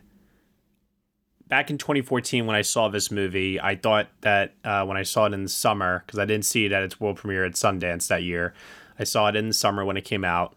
back 1.49 1.71
in 1.71 1.79
2014 1.79 2.47
when 2.47 2.55
I 2.55 2.63
saw 2.63 2.89
this 2.89 3.11
movie, 3.11 3.61
I 3.61 3.77
thought 3.77 4.09
that 4.21 4.55
uh, 4.65 4.85
when 4.85 4.97
I 4.97 5.03
saw 5.03 5.27
it 5.27 5.33
in 5.33 5.45
the 5.45 5.49
summer, 5.49 6.05
because 6.07 6.19
I 6.19 6.25
didn't 6.25 6.45
see 6.45 6.67
it 6.67 6.73
at 6.73 6.83
its 6.83 7.01
world 7.01 7.17
premiere 7.17 7.45
at 7.45 7.53
Sundance 7.53 8.09
that 8.09 8.23
year, 8.23 8.55
I 8.99 9.05
saw 9.05 9.29
it 9.29 9.37
in 9.37 9.49
the 9.49 9.55
summer 9.55 9.85
when 9.85 9.97
it 9.97 10.05
came 10.05 10.25
out, 10.25 10.55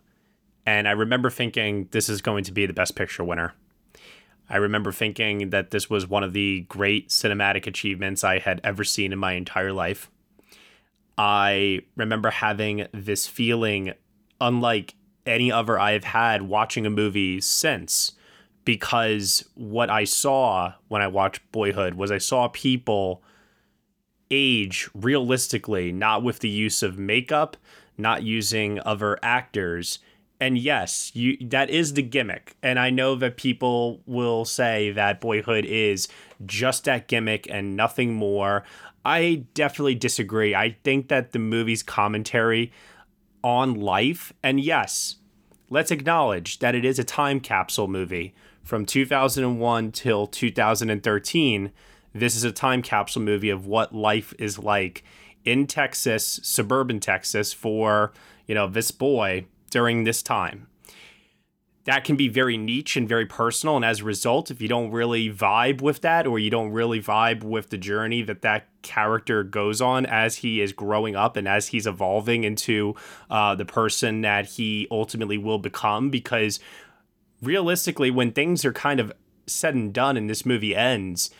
and 0.65 0.87
I 0.87 0.91
remember 0.91 1.29
thinking 1.29 1.87
this 1.91 2.09
is 2.09 2.21
going 2.21 2.43
to 2.45 2.51
be 2.51 2.65
the 2.65 2.73
Best 2.73 2.95
Picture 2.95 3.23
winner. 3.23 3.53
I 4.49 4.57
remember 4.57 4.91
thinking 4.91 5.51
that 5.51 5.71
this 5.71 5.89
was 5.89 6.07
one 6.07 6.23
of 6.23 6.33
the 6.33 6.61
great 6.67 7.07
cinematic 7.07 7.67
achievements 7.67 8.23
I 8.23 8.39
had 8.39 8.59
ever 8.63 8.83
seen 8.83 9.13
in 9.13 9.19
my 9.19 9.33
entire 9.33 9.71
life. 9.71 10.11
I 11.23 11.81
remember 11.95 12.31
having 12.31 12.87
this 12.93 13.27
feeling 13.27 13.93
unlike 14.39 14.95
any 15.23 15.51
other 15.51 15.79
I've 15.79 16.03
had 16.03 16.41
watching 16.41 16.87
a 16.87 16.89
movie 16.89 17.39
since 17.41 18.13
because 18.65 19.47
what 19.53 19.91
I 19.91 20.03
saw 20.03 20.73
when 20.87 21.03
I 21.03 21.07
watched 21.07 21.51
Boyhood 21.51 21.93
was 21.93 22.09
I 22.09 22.17
saw 22.17 22.47
people 22.47 23.21
age 24.31 24.89
realistically, 24.95 25.91
not 25.91 26.23
with 26.23 26.39
the 26.39 26.49
use 26.49 26.81
of 26.81 26.97
makeup, 26.97 27.55
not 27.99 28.23
using 28.23 28.79
other 28.83 29.19
actors. 29.21 29.99
And 30.39 30.57
yes, 30.57 31.11
you 31.13 31.37
that 31.49 31.69
is 31.69 31.93
the 31.93 32.01
gimmick. 32.01 32.55
And 32.63 32.79
I 32.79 32.89
know 32.89 33.13
that 33.13 33.37
people 33.37 34.01
will 34.07 34.43
say 34.43 34.89
that 34.89 35.21
Boyhood 35.21 35.65
is 35.65 36.07
just 36.47 36.85
that 36.85 37.07
gimmick 37.07 37.45
and 37.47 37.75
nothing 37.75 38.15
more. 38.15 38.63
I 39.03 39.45
definitely 39.53 39.95
disagree. 39.95 40.53
I 40.53 40.77
think 40.83 41.07
that 41.07 41.31
the 41.31 41.39
movie's 41.39 41.83
commentary 41.83 42.71
on 43.43 43.73
life, 43.73 44.31
and 44.43 44.59
yes, 44.59 45.15
let's 45.69 45.91
acknowledge 45.91 46.59
that 46.59 46.75
it 46.75 46.85
is 46.85 46.99
a 46.99 47.03
time 47.03 47.39
capsule 47.39 47.87
movie 47.87 48.35
from 48.63 48.85
2001 48.85 49.91
till 49.91 50.27
2013. 50.27 51.71
This 52.13 52.35
is 52.35 52.43
a 52.43 52.51
time 52.51 52.81
capsule 52.81 53.21
movie 53.21 53.49
of 53.49 53.65
what 53.65 53.95
life 53.95 54.33
is 54.37 54.59
like 54.59 55.03
in 55.43 55.65
Texas, 55.65 56.39
suburban 56.43 56.99
Texas, 56.99 57.51
for, 57.51 58.11
you 58.45 58.53
know, 58.53 58.67
this 58.67 58.91
boy 58.91 59.45
during 59.71 60.03
this 60.03 60.21
time 60.21 60.67
that 61.85 62.03
can 62.03 62.15
be 62.15 62.27
very 62.27 62.57
niche 62.57 62.95
and 62.95 63.09
very 63.09 63.25
personal. 63.25 63.75
And 63.75 63.83
as 63.83 64.01
a 64.01 64.03
result, 64.03 64.51
if 64.51 64.61
you 64.61 64.67
don't 64.67 64.91
really 64.91 65.33
vibe 65.33 65.81
with 65.81 66.01
that, 66.01 66.27
or 66.27 66.37
you 66.37 66.49
don't 66.49 66.71
really 66.71 67.01
vibe 67.01 67.43
with 67.43 67.69
the 67.69 67.77
journey 67.77 68.21
that 68.23 68.41
that 68.43 68.67
character 68.83 69.43
goes 69.43 69.81
on 69.81 70.05
as 70.05 70.37
he 70.37 70.61
is 70.61 70.73
growing 70.73 71.15
up 71.15 71.35
and 71.35 71.47
as 71.47 71.67
he's 71.67 71.87
evolving 71.87 72.43
into 72.43 72.95
uh, 73.29 73.55
the 73.55 73.65
person 73.65 74.21
that 74.21 74.45
he 74.45 74.87
ultimately 74.91 75.37
will 75.37 75.59
become, 75.59 76.09
because 76.09 76.59
realistically, 77.41 78.11
when 78.11 78.31
things 78.31 78.63
are 78.63 78.73
kind 78.73 78.99
of 78.99 79.11
said 79.47 79.73
and 79.73 79.93
done 79.93 80.17
and 80.17 80.29
this 80.29 80.45
movie 80.45 80.75
ends, 80.75 81.31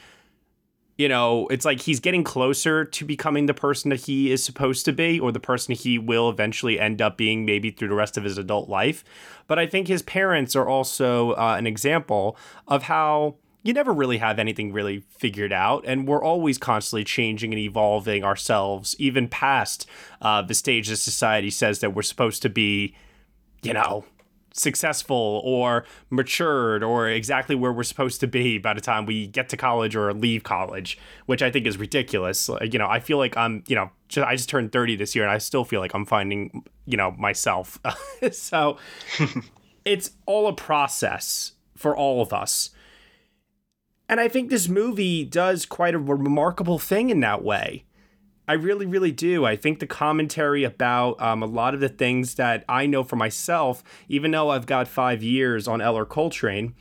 you 1.01 1.09
know, 1.09 1.47
it's 1.47 1.65
like 1.65 1.81
he's 1.81 1.99
getting 1.99 2.23
closer 2.23 2.85
to 2.85 3.05
becoming 3.05 3.47
the 3.47 3.55
person 3.55 3.89
that 3.89 4.01
he 4.01 4.31
is 4.31 4.45
supposed 4.45 4.85
to 4.85 4.93
be 4.93 5.19
or 5.19 5.31
the 5.31 5.39
person 5.39 5.73
he 5.73 5.97
will 5.97 6.29
eventually 6.29 6.79
end 6.79 7.01
up 7.01 7.17
being 7.17 7.43
maybe 7.43 7.71
through 7.71 7.87
the 7.87 7.95
rest 7.95 8.17
of 8.17 8.23
his 8.23 8.37
adult 8.37 8.69
life. 8.69 9.03
But 9.47 9.57
I 9.57 9.65
think 9.65 9.87
his 9.87 10.03
parents 10.03 10.55
are 10.55 10.67
also 10.67 11.31
uh, 11.31 11.55
an 11.57 11.65
example 11.65 12.37
of 12.67 12.83
how 12.83 13.37
you 13.63 13.73
never 13.73 13.91
really 13.91 14.19
have 14.19 14.37
anything 14.37 14.71
really 14.71 14.99
figured 15.09 15.51
out, 15.51 15.83
and 15.87 16.07
we're 16.07 16.23
always 16.23 16.59
constantly 16.59 17.03
changing 17.03 17.51
and 17.51 17.59
evolving 17.59 18.23
ourselves, 18.23 18.95
even 18.99 19.27
past 19.27 19.87
uh, 20.21 20.43
the 20.43 20.53
stage 20.53 20.87
that 20.87 20.97
society 20.97 21.49
says 21.49 21.79
that 21.79 21.95
we're 21.95 22.03
supposed 22.03 22.43
to 22.43 22.49
be, 22.49 22.95
you 23.63 23.73
know, 23.73 24.05
successful 24.53 25.41
or 25.43 25.85
matured 26.09 26.83
or 26.83 27.09
exactly 27.09 27.55
where 27.55 27.71
we're 27.71 27.83
supposed 27.83 28.19
to 28.19 28.27
be 28.27 28.57
by 28.57 28.73
the 28.73 28.81
time 28.81 29.05
we 29.05 29.27
get 29.27 29.49
to 29.49 29.57
college 29.57 29.95
or 29.95 30.13
leave 30.13 30.43
college, 30.43 30.97
which 31.25 31.41
I 31.41 31.51
think 31.51 31.65
is 31.65 31.77
ridiculous. 31.77 32.49
You 32.61 32.79
know, 32.79 32.87
I 32.87 32.99
feel 32.99 33.17
like 33.17 33.37
I'm, 33.37 33.63
you 33.67 33.75
know, 33.75 33.89
just, 34.07 34.27
I 34.27 34.35
just 34.35 34.49
turned 34.49 34.71
30 34.71 34.95
this 34.95 35.15
year 35.15 35.23
and 35.23 35.31
I 35.31 35.37
still 35.37 35.63
feel 35.63 35.79
like 35.79 35.93
I'm 35.93 36.05
finding, 36.05 36.63
you 36.85 36.97
know, 36.97 37.11
myself. 37.11 37.79
so 38.31 38.77
it's 39.85 40.11
all 40.25 40.47
a 40.47 40.53
process 40.53 41.53
for 41.75 41.95
all 41.95 42.21
of 42.21 42.33
us. 42.33 42.69
And 44.07 44.19
I 44.19 44.27
think 44.27 44.49
this 44.49 44.67
movie 44.67 45.23
does 45.23 45.65
quite 45.65 45.95
a 45.95 45.99
remarkable 45.99 46.79
thing 46.79 47.09
in 47.09 47.21
that 47.21 47.43
way. 47.43 47.85
I 48.47 48.53
really, 48.53 48.85
really 48.85 49.11
do. 49.11 49.45
I 49.45 49.55
think 49.55 49.79
the 49.79 49.87
commentary 49.87 50.63
about 50.63 51.21
um, 51.21 51.43
a 51.43 51.45
lot 51.45 51.73
of 51.73 51.79
the 51.79 51.89
things 51.89 52.35
that 52.35 52.65
I 52.67 52.85
know 52.85 53.03
for 53.03 53.15
myself, 53.15 53.83
even 54.09 54.31
though 54.31 54.49
I've 54.49 54.65
got 54.65 54.87
five 54.87 55.23
years 55.23 55.67
on 55.67 55.79
Ellar 55.79 56.05
Coltrane, 56.05 56.73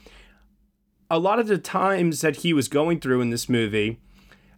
a 1.10 1.18
lot 1.18 1.38
of 1.38 1.48
the 1.48 1.58
times 1.58 2.22
that 2.22 2.36
he 2.36 2.52
was 2.52 2.68
going 2.68 3.00
through 3.00 3.20
in 3.20 3.30
this 3.30 3.48
movie, 3.48 4.00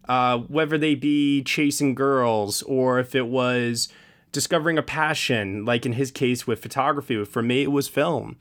uh, 0.08 0.38
whether 0.38 0.78
they 0.78 0.94
be 0.94 1.42
chasing 1.42 1.94
girls 1.94 2.62
or 2.62 2.98
if 2.98 3.14
it 3.14 3.26
was 3.26 3.88
discovering 4.30 4.78
a 4.78 4.82
passion, 4.82 5.64
like 5.64 5.84
in 5.84 5.92
his 5.92 6.10
case 6.10 6.46
with 6.46 6.62
photography, 6.62 7.24
for 7.24 7.42
me, 7.42 7.62
it 7.62 7.72
was 7.72 7.88
film. 7.88 8.36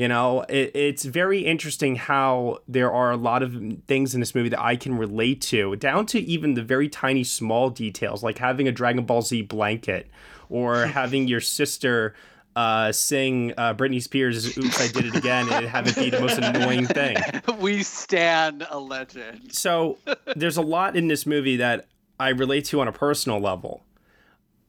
You 0.00 0.08
know, 0.08 0.46
it, 0.48 0.70
it's 0.74 1.04
very 1.04 1.40
interesting 1.40 1.96
how 1.96 2.60
there 2.66 2.90
are 2.90 3.10
a 3.10 3.18
lot 3.18 3.42
of 3.42 3.52
things 3.86 4.14
in 4.14 4.20
this 4.20 4.34
movie 4.34 4.48
that 4.48 4.58
I 4.58 4.74
can 4.74 4.96
relate 4.96 5.42
to, 5.42 5.76
down 5.76 6.06
to 6.06 6.18
even 6.18 6.54
the 6.54 6.62
very 6.62 6.88
tiny 6.88 7.22
small 7.22 7.68
details, 7.68 8.22
like 8.22 8.38
having 8.38 8.66
a 8.66 8.72
Dragon 8.72 9.04
Ball 9.04 9.20
Z 9.20 9.42
blanket 9.42 10.08
or 10.48 10.86
having 10.86 11.28
your 11.28 11.42
sister 11.42 12.14
uh, 12.56 12.92
sing 12.92 13.52
uh, 13.58 13.74
Britney 13.74 14.02
Spears' 14.02 14.56
"Oops, 14.56 14.80
I 14.80 14.88
Did 14.88 15.04
It 15.04 15.16
Again" 15.16 15.52
and 15.52 15.66
have 15.66 15.86
it 15.86 15.94
be 15.94 16.08
the 16.08 16.18
most 16.18 16.38
annoying 16.38 16.86
thing. 16.86 17.18
We 17.60 17.82
stand 17.82 18.66
a 18.70 18.80
legend. 18.80 19.52
So 19.52 19.98
there's 20.34 20.56
a 20.56 20.62
lot 20.62 20.96
in 20.96 21.08
this 21.08 21.26
movie 21.26 21.56
that 21.56 21.88
I 22.18 22.30
relate 22.30 22.64
to 22.66 22.80
on 22.80 22.88
a 22.88 22.92
personal 22.92 23.38
level, 23.38 23.84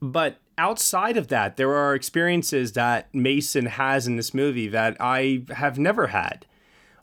but 0.02 0.41
outside 0.58 1.18
of 1.18 1.28
that, 1.30 1.58
there 1.58 1.74
are 1.74 1.96
experiences 1.96 2.74
that 2.74 3.14
Mason 3.14 3.66
has 3.66 4.08
in 4.08 4.16
this 4.16 4.34
movie 4.34 4.68
that 4.68 4.98
I 5.00 5.44
have 5.50 5.80
never 5.80 6.08
had, 6.08 6.46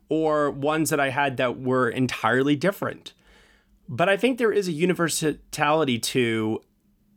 or 0.08 0.50
ones 0.50 0.90
that 0.90 1.00
I 1.00 1.10
had 1.10 1.36
that 1.38 1.60
were 1.60 1.88
entirely 1.88 2.56
different. 2.56 3.12
But 3.88 4.08
I 4.08 4.16
think 4.16 4.38
there 4.38 4.52
is 4.52 4.68
a 4.68 4.72
universality 4.72 5.98
to 5.98 6.60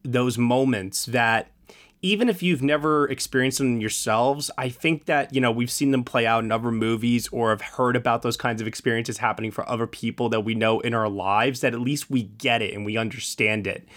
those 0.03 0.37
moments 0.37 1.05
that 1.05 1.51
even 2.01 2.29
if 2.29 2.41
you've 2.41 2.63
never 2.63 3.07
experienced 3.09 3.59
them 3.59 3.79
yourselves, 3.79 4.49
I 4.57 4.69
think 4.69 5.05
that, 5.05 5.35
you 5.35 5.41
know, 5.41 5.51
we've 5.51 5.69
seen 5.69 5.91
them 5.91 6.03
play 6.03 6.25
out 6.25 6.43
in 6.43 6.51
other 6.51 6.71
movies 6.71 7.27
or 7.31 7.51
have 7.51 7.61
heard 7.61 7.95
about 7.95 8.23
those 8.23 8.37
kinds 8.37 8.59
of 8.59 8.67
experiences 8.67 9.19
happening 9.19 9.51
for 9.51 9.69
other 9.69 9.85
people 9.85 10.27
that 10.29 10.41
we 10.41 10.55
know 10.55 10.79
in 10.79 10.95
our 10.95 11.09
lives, 11.09 11.61
that 11.61 11.73
at 11.73 11.79
least 11.79 12.09
we 12.09 12.23
get 12.23 12.63
it 12.63 12.73
and 12.73 12.85
we 12.85 12.97
understand 12.97 13.67
it 13.67 13.87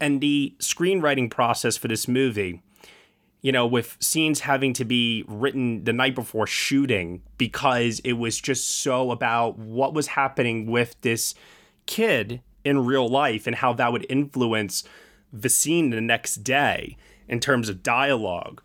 and 0.00 0.20
the 0.20 0.54
screenwriting 0.58 1.30
process 1.30 1.76
for 1.76 1.88
this 1.88 2.08
movie 2.08 2.62
you 3.44 3.52
know, 3.52 3.66
with 3.66 3.98
scenes 4.00 4.40
having 4.40 4.72
to 4.72 4.86
be 4.86 5.22
written 5.28 5.84
the 5.84 5.92
night 5.92 6.14
before 6.14 6.46
shooting 6.46 7.20
because 7.36 8.00
it 8.00 8.14
was 8.14 8.40
just 8.40 8.66
so 8.66 9.10
about 9.10 9.58
what 9.58 9.92
was 9.92 10.06
happening 10.06 10.64
with 10.64 10.98
this 11.02 11.34
kid 11.84 12.40
in 12.64 12.86
real 12.86 13.06
life 13.06 13.46
and 13.46 13.56
how 13.56 13.74
that 13.74 13.92
would 13.92 14.06
influence 14.08 14.82
the 15.30 15.50
scene 15.50 15.90
the 15.90 16.00
next 16.00 16.36
day 16.36 16.96
in 17.28 17.38
terms 17.38 17.68
of 17.68 17.82
dialogue. 17.82 18.62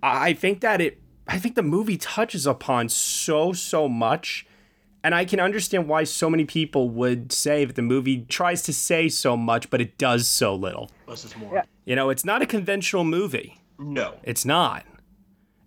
I 0.00 0.34
think 0.34 0.60
that 0.60 0.80
it, 0.80 1.02
I 1.26 1.40
think 1.40 1.56
the 1.56 1.62
movie 1.64 1.96
touches 1.96 2.46
upon 2.46 2.90
so, 2.90 3.52
so 3.52 3.88
much 3.88 4.46
and 5.02 5.14
I 5.14 5.24
can 5.24 5.40
understand 5.40 5.88
why 5.88 6.04
so 6.04 6.28
many 6.30 6.44
people 6.44 6.88
would 6.90 7.32
say 7.32 7.64
that 7.64 7.76
the 7.76 7.82
movie 7.82 8.22
tries 8.28 8.62
to 8.62 8.72
say 8.72 9.08
so 9.08 9.36
much, 9.36 9.70
but 9.70 9.80
it 9.80 9.96
does 9.98 10.28
so 10.28 10.54
little. 10.54 10.90
Less 11.06 11.24
is 11.24 11.36
more. 11.36 11.54
Yeah. 11.54 11.62
You 11.84 11.96
know, 11.96 12.10
it's 12.10 12.24
not 12.24 12.42
a 12.42 12.46
conventional 12.46 13.04
movie. 13.04 13.60
No. 13.78 14.16
It's 14.22 14.44
not. 14.44 14.84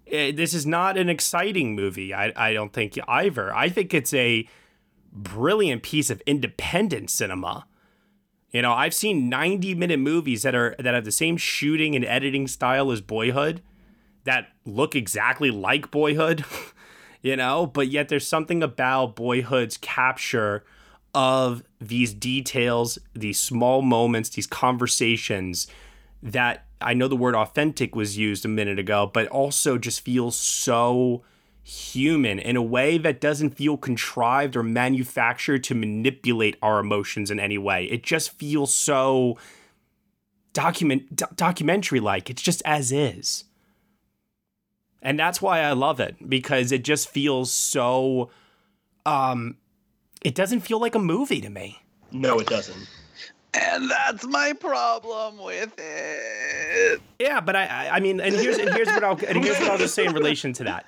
eh, 0.07 0.31
this 0.31 0.53
is 0.53 0.65
not 0.65 0.97
an 0.97 1.09
exciting 1.09 1.75
movie. 1.75 2.13
I, 2.13 2.31
I 2.35 2.53
don't 2.53 2.71
think 2.73 2.97
either. 3.07 3.53
I 3.55 3.69
think 3.69 3.93
it's 3.93 4.13
a 4.13 4.47
brilliant 5.11 5.83
piece 5.83 6.09
of 6.09 6.21
independent 6.25 7.09
cinema. 7.09 7.65
You 8.51 8.61
know, 8.61 8.71
I've 8.73 8.93
seen 8.93 9.29
90 9.29 9.73
minute 9.73 9.99
movies 9.99 10.43
that 10.43 10.53
are 10.53 10.75
that 10.77 10.93
have 10.93 11.05
the 11.05 11.11
same 11.11 11.37
shooting 11.37 11.95
and 11.95 12.05
editing 12.05 12.47
style 12.47 12.91
as 12.91 13.01
Boyhood 13.01 13.61
that 14.25 14.49
look 14.63 14.95
exactly 14.95 15.49
like 15.51 15.89
Boyhood, 15.91 16.45
you 17.23 17.35
know, 17.37 17.65
but 17.65 17.87
yet 17.87 18.09
there's 18.09 18.27
something 18.27 18.61
about 18.61 19.15
Boyhood's 19.15 19.77
capture 19.77 20.63
of 21.15 21.63
these 21.79 22.13
details, 22.13 22.99
these 23.13 23.39
small 23.39 23.81
moments, 23.81 24.29
these 24.29 24.47
conversations 24.47 25.67
that 26.21 26.65
I 26.81 26.93
know 26.93 27.07
the 27.07 27.15
word 27.15 27.33
authentic 27.33 27.95
was 27.95 28.17
used 28.17 28.45
a 28.45 28.49
minute 28.49 28.77
ago, 28.77 29.09
but 29.11 29.27
also 29.27 29.77
just 29.77 30.01
feels 30.01 30.35
so 30.35 31.23
human 31.63 32.39
in 32.39 32.57
a 32.57 32.61
way 32.61 32.97
that 32.97 33.21
doesn't 33.21 33.51
feel 33.51 33.77
contrived 33.77 34.55
or 34.57 34.63
manufactured 34.63 35.63
to 35.63 35.75
manipulate 35.75 36.57
our 36.61 36.79
emotions 36.79 37.31
in 37.31 37.39
any 37.39 37.57
way. 37.57 37.85
It 37.85 38.03
just 38.03 38.31
feels 38.31 38.73
so 38.73 39.37
document 40.51 41.15
do- 41.15 41.25
documentary 41.35 42.01
like. 42.01 42.29
It's 42.29 42.41
just 42.41 42.61
as 42.65 42.91
is. 42.91 43.45
And 45.03 45.19
that's 45.19 45.41
why 45.41 45.59
I 45.59 45.73
love 45.73 45.99
it 45.99 46.27
because 46.27 46.71
it 46.71 46.83
just 46.83 47.09
feels 47.09 47.51
so 47.51 48.31
um 49.05 49.57
it 50.23 50.33
doesn't 50.33 50.61
feel 50.61 50.79
like 50.79 50.95
a 50.95 50.99
movie 50.99 51.41
to 51.41 51.49
me. 51.49 51.83
No, 52.11 52.39
it 52.39 52.47
doesn't. 52.47 52.89
And 53.53 53.91
that's 53.91 54.25
my 54.25 54.53
problem 54.53 55.37
with 55.37 55.73
it. 55.77 57.01
Yeah, 57.19 57.39
but 57.39 57.55
I, 57.55 57.65
I, 57.65 57.89
I 57.95 57.99
mean, 57.99 58.19
and 58.19 58.33
here's 58.33 58.57
and 58.57 58.73
here's 58.73 58.87
what 58.87 59.03
I'll 59.03 59.19
and 59.27 59.43
here's 59.43 59.59
what 59.59 59.69
I'll 59.69 59.77
just 59.77 59.93
say 59.93 60.05
in 60.05 60.13
relation 60.13 60.53
to 60.53 60.63
that. 60.63 60.85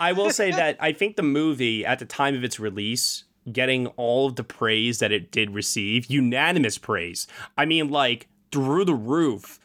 I 0.00 0.12
will 0.12 0.30
say 0.30 0.50
that 0.52 0.76
I 0.80 0.92
think 0.92 1.16
the 1.16 1.22
movie 1.22 1.84
at 1.84 1.98
the 1.98 2.06
time 2.06 2.34
of 2.34 2.44
its 2.44 2.58
release, 2.58 3.24
getting 3.52 3.88
all 3.88 4.26
of 4.26 4.36
the 4.36 4.44
praise 4.44 5.00
that 5.00 5.12
it 5.12 5.30
did 5.30 5.50
receive, 5.50 6.06
unanimous 6.06 6.78
praise. 6.78 7.26
I 7.58 7.66
mean, 7.66 7.90
like 7.90 8.28
through 8.50 8.84
the 8.84 8.94
roof. 8.94 9.58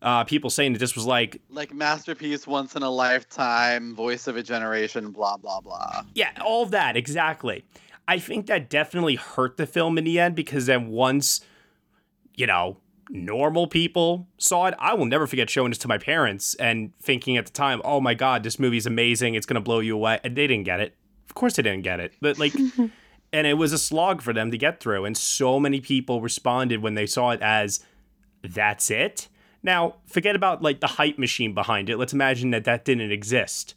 Uh, 0.00 0.22
people 0.22 0.48
saying 0.48 0.72
that 0.74 0.78
this 0.78 0.94
was 0.94 1.04
like 1.04 1.40
Like 1.50 1.74
masterpiece, 1.74 2.46
once 2.46 2.76
in 2.76 2.82
a 2.82 2.90
lifetime, 2.90 3.94
voice 3.94 4.26
of 4.28 4.36
a 4.36 4.42
generation, 4.42 5.10
blah 5.10 5.36
blah 5.36 5.60
blah. 5.60 6.02
Yeah, 6.14 6.30
all 6.40 6.62
of 6.62 6.70
that, 6.70 6.96
exactly. 6.96 7.64
I 8.06 8.18
think 8.18 8.46
that 8.46 8.70
definitely 8.70 9.16
hurt 9.16 9.58
the 9.58 9.66
film 9.66 9.98
in 9.98 10.04
the 10.04 10.18
end 10.18 10.34
because 10.34 10.64
then 10.66 10.88
once, 10.88 11.42
you 12.34 12.46
know, 12.46 12.78
normal 13.10 13.66
people 13.66 14.28
saw 14.38 14.66
it, 14.66 14.74
I 14.78 14.94
will 14.94 15.04
never 15.04 15.26
forget 15.26 15.50
showing 15.50 15.70
this 15.70 15.78
to 15.80 15.88
my 15.88 15.98
parents 15.98 16.54
and 16.54 16.92
thinking 17.00 17.36
at 17.36 17.46
the 17.46 17.52
time, 17.52 17.82
oh 17.84 18.00
my 18.00 18.14
God, 18.14 18.42
this 18.42 18.58
movie's 18.58 18.86
amazing. 18.86 19.34
It's 19.34 19.46
going 19.46 19.56
to 19.56 19.60
blow 19.60 19.80
you 19.80 19.94
away. 19.94 20.20
And 20.24 20.36
they 20.36 20.46
didn't 20.46 20.64
get 20.64 20.80
it. 20.80 20.94
Of 21.28 21.34
course 21.34 21.56
they 21.56 21.62
didn't 21.62 21.82
get 21.82 22.00
it. 22.00 22.14
But 22.20 22.38
like, 22.38 22.54
and 23.32 23.46
it 23.46 23.54
was 23.54 23.72
a 23.72 23.78
slog 23.78 24.22
for 24.22 24.32
them 24.32 24.50
to 24.50 24.58
get 24.58 24.80
through. 24.80 25.04
And 25.04 25.16
so 25.16 25.60
many 25.60 25.80
people 25.80 26.20
responded 26.20 26.82
when 26.82 26.94
they 26.94 27.06
saw 27.06 27.30
it 27.30 27.42
as, 27.42 27.80
that's 28.42 28.90
it. 28.90 29.28
Now, 29.62 29.96
forget 30.06 30.36
about 30.36 30.62
like 30.62 30.80
the 30.80 30.86
hype 30.86 31.18
machine 31.18 31.54
behind 31.54 31.90
it. 31.90 31.96
Let's 31.96 32.12
imagine 32.12 32.50
that 32.50 32.64
that 32.64 32.84
didn't 32.84 33.12
exist, 33.12 33.74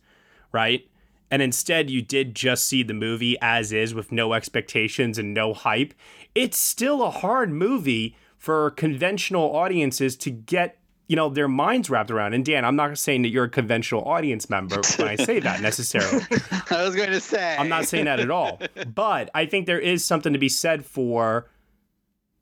right? 0.51 0.88
and 1.31 1.41
instead 1.41 1.89
you 1.89 2.01
did 2.01 2.35
just 2.35 2.65
see 2.67 2.83
the 2.83 2.93
movie 2.93 3.38
as 3.41 3.71
is 3.71 3.95
with 3.95 4.11
no 4.11 4.33
expectations 4.33 5.17
and 5.17 5.33
no 5.33 5.53
hype, 5.53 5.93
it's 6.35 6.57
still 6.57 7.01
a 7.01 7.09
hard 7.09 7.50
movie 7.50 8.15
for 8.38 8.69
conventional 8.71 9.55
audiences 9.55 10.17
to 10.17 10.29
get 10.29 10.77
you 11.07 11.15
know 11.15 11.29
their 11.29 11.47
minds 11.47 11.89
wrapped 11.89 12.11
around. 12.11 12.33
And 12.33 12.45
Dan, 12.45 12.63
I'm 12.63 12.75
not 12.75 12.97
saying 12.97 13.23
that 13.23 13.29
you're 13.29 13.45
a 13.45 13.50
conventional 13.50 14.03
audience 14.03 14.50
member 14.50 14.81
when 14.97 15.07
I 15.07 15.15
say 15.17 15.39
that 15.39 15.61
necessarily. 15.61 16.23
I 16.69 16.83
was 16.83 16.95
going 16.95 17.11
to 17.11 17.19
say. 17.19 17.55
I'm 17.57 17.67
not 17.67 17.85
saying 17.85 18.05
that 18.05 18.19
at 18.19 18.31
all. 18.31 18.61
But 18.93 19.29
I 19.33 19.45
think 19.45 19.65
there 19.65 19.79
is 19.79 20.05
something 20.05 20.31
to 20.31 20.39
be 20.39 20.47
said 20.47 20.85
for 20.85 21.50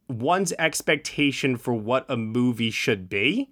one's 0.10 0.52
expectation 0.60 1.56
for 1.56 1.74
what 1.74 2.06
a 2.10 2.18
movie 2.18 2.72
should 2.72 3.08
be. 3.08 3.50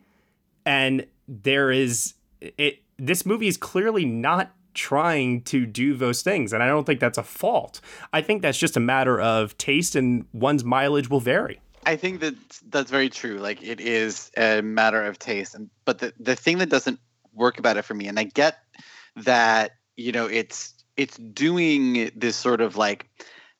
And 0.66 1.06
there 1.28 1.72
is 1.72 2.16
it 2.42 2.82
this 2.98 3.26
movie 3.26 3.48
is 3.48 3.58
clearly 3.58 4.06
not 4.06 4.52
trying 4.74 5.42
to 5.42 5.66
do 5.66 5.96
those 5.96 6.22
things. 6.22 6.54
And 6.54 6.62
I 6.62 6.68
don't 6.68 6.86
think 6.86 7.00
that's 7.00 7.18
a 7.18 7.24
fault. 7.24 7.82
I 8.14 8.22
think 8.22 8.42
that's 8.42 8.58
just 8.58 8.78
a 8.78 8.80
matter 8.80 9.20
of 9.20 9.58
taste 9.58 9.96
and 9.96 10.26
one's 10.34 10.64
mileage 10.64 11.10
will 11.10 11.20
vary. 11.20 11.60
I 11.86 11.96
think 11.96 12.20
that 12.20 12.36
that's 12.70 12.92
very 12.92 13.10
true. 13.10 13.38
Like 13.38 13.64
it 13.64 13.80
is 13.80 14.30
a 14.36 14.62
matter 14.62 15.04
of 15.04 15.18
taste, 15.18 15.56
and 15.56 15.70
but 15.86 16.00
the 16.00 16.14
the 16.20 16.36
thing 16.36 16.58
that 16.58 16.70
doesn't 16.70 17.00
work 17.34 17.60
about 17.60 17.78
it 17.78 17.84
for 17.84 17.94
me, 17.94 18.08
and 18.08 18.20
I 18.20 18.26
get 18.26 18.58
that 19.16 19.72
you 19.96 20.12
know 20.12 20.26
it's 20.26 20.74
it's 20.98 21.16
doing 21.18 22.12
this 22.14 22.36
sort 22.36 22.60
of 22.60 22.76
like 22.76 23.06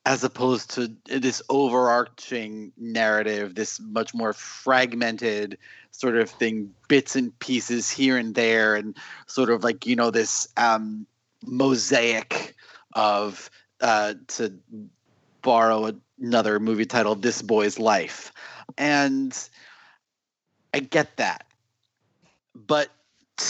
as 0.08 0.24
opposed 0.24 0.70
to 0.72 0.96
this 1.04 1.42
overarching 1.50 2.72
narrative, 2.78 3.56
this 3.56 3.78
much 3.82 4.14
more 4.14 4.32
fragmented 4.32 5.58
sort 5.92 6.16
of 6.16 6.30
thing, 6.30 6.74
bits 6.88 7.18
and 7.18 7.38
pieces 7.40 7.92
here 7.92 8.16
and 8.16 8.34
there, 8.34 8.76
and 8.76 8.96
sort 9.26 9.50
of 9.50 9.66
like 9.66 9.86
you 9.86 9.98
know 9.98 10.10
this 10.10 10.48
um, 10.56 11.06
mosaic 11.46 12.56
of 12.94 13.50
uh, 13.82 14.14
to 14.28 14.54
borrow 15.42 15.92
another 16.22 16.58
movie 16.58 16.86
title, 16.86 17.16
This 17.16 17.42
Boy's 17.42 17.78
Life, 17.78 18.32
and 18.78 19.38
I 20.74 20.80
get 20.80 21.18
that, 21.18 21.44
but 22.56 22.88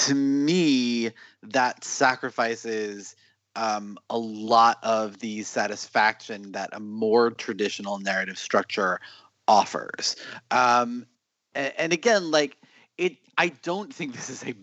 to 0.05 0.15
me, 0.15 1.11
that 1.43 1.83
sacrifices 1.83 3.15
um, 3.57 3.97
a 4.11 4.17
lot 4.17 4.77
of 4.83 5.17
the 5.19 5.41
satisfaction 5.41 6.51
that 6.51 6.69
a 6.73 6.79
more 6.79 7.31
traditional 7.31 7.97
narrative 7.97 8.37
structure 8.37 9.01
offers. 9.47 10.15
Um, 10.51 11.07
and, 11.55 11.73
and 11.77 11.93
again, 11.93 12.29
like 12.29 12.55
it, 12.99 13.17
I 13.37 13.49
don't 13.49 13.93
think 13.93 14.13
this 14.15 14.29
is 14.29 14.45
a 14.45 14.53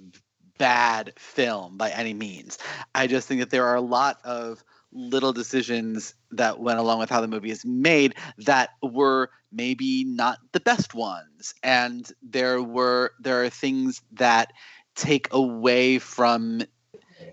bad 0.58 1.12
film 1.16 1.76
by 1.76 1.90
any 1.90 2.14
means. 2.14 2.58
I 2.94 3.08
just 3.08 3.26
think 3.26 3.40
that 3.40 3.50
there 3.50 3.66
are 3.66 3.74
a 3.74 3.80
lot 3.80 4.20
of 4.24 4.62
little 4.92 5.32
decisions 5.32 6.14
that 6.30 6.60
went 6.60 6.78
along 6.78 7.00
with 7.00 7.10
how 7.10 7.20
the 7.20 7.26
movie 7.26 7.50
is 7.50 7.64
made 7.64 8.14
that 8.38 8.70
were 8.80 9.28
maybe 9.50 10.04
not 10.04 10.38
the 10.52 10.60
best 10.60 10.94
ones 10.94 11.52
and 11.64 12.12
there 12.22 12.62
were 12.62 13.12
there 13.18 13.42
are 13.42 13.50
things 13.50 14.02
that 14.12 14.52
take 14.94 15.26
away 15.32 15.98
from 15.98 16.62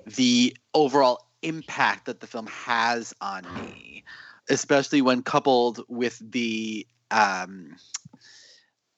the 0.08 0.56
overall 0.74 1.31
impact 1.42 2.06
that 2.06 2.20
the 2.20 2.28
film 2.28 2.48
has 2.48 3.14
on 3.22 3.44
me, 3.56 4.04
especially 4.50 5.02
when 5.02 5.24
coupled 5.24 5.82
with 5.88 6.22
the 6.32 6.86
um, 7.10 7.76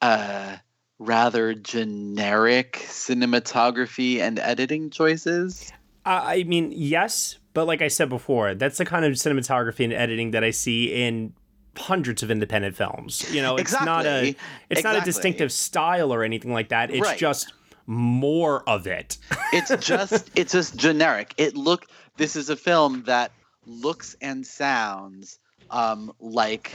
uh, 0.02 0.58
rather 1.00 1.54
generic 1.54 2.84
cinematography 2.88 4.20
and 4.20 4.40
editing 4.40 4.90
choices. 4.90 5.72
Uh, 6.06 6.22
I 6.24 6.44
mean, 6.44 6.72
yes, 6.76 7.38
but 7.54 7.66
like 7.66 7.82
I 7.82 7.88
said 7.88 8.10
before, 8.10 8.56
that's 8.56 8.78
the 8.78 8.86
kind 8.86 9.06
of 9.06 9.14
cinematography 9.14 9.84
and 9.84 9.94
editing 9.94 10.32
that 10.32 10.44
I 10.44 10.52
see 10.52 10.94
in 10.94 11.34
hundreds 11.78 12.24
of 12.24 12.30
independent 12.30 12.76
films. 12.76 13.26
You 13.34 13.42
know, 13.42 13.56
it's 13.56 13.72
exactly. 13.72 13.86
not 13.86 14.06
a 14.06 14.28
it's 14.28 14.38
exactly. 14.70 14.94
not 14.94 15.02
a 15.02 15.06
distinctive 15.06 15.52
style 15.52 16.14
or 16.14 16.24
anything 16.24 16.54
like 16.54 16.70
that. 16.70 16.92
It's 16.92 17.02
right. 17.02 17.18
just 17.18 17.54
more 17.86 18.68
of 18.68 18.88
it. 18.88 19.18
it's 19.54 19.76
just 19.86 20.30
it's 20.36 20.52
just 20.52 20.76
generic. 20.76 21.34
It 21.38 21.56
look 21.56 21.88
this 22.18 22.36
is 22.36 22.50
a 22.50 22.56
film 22.56 23.04
that 23.04 23.32
looks 23.66 24.16
and 24.22 24.46
sounds 24.46 25.40
um, 25.70 26.12
like 26.20 26.74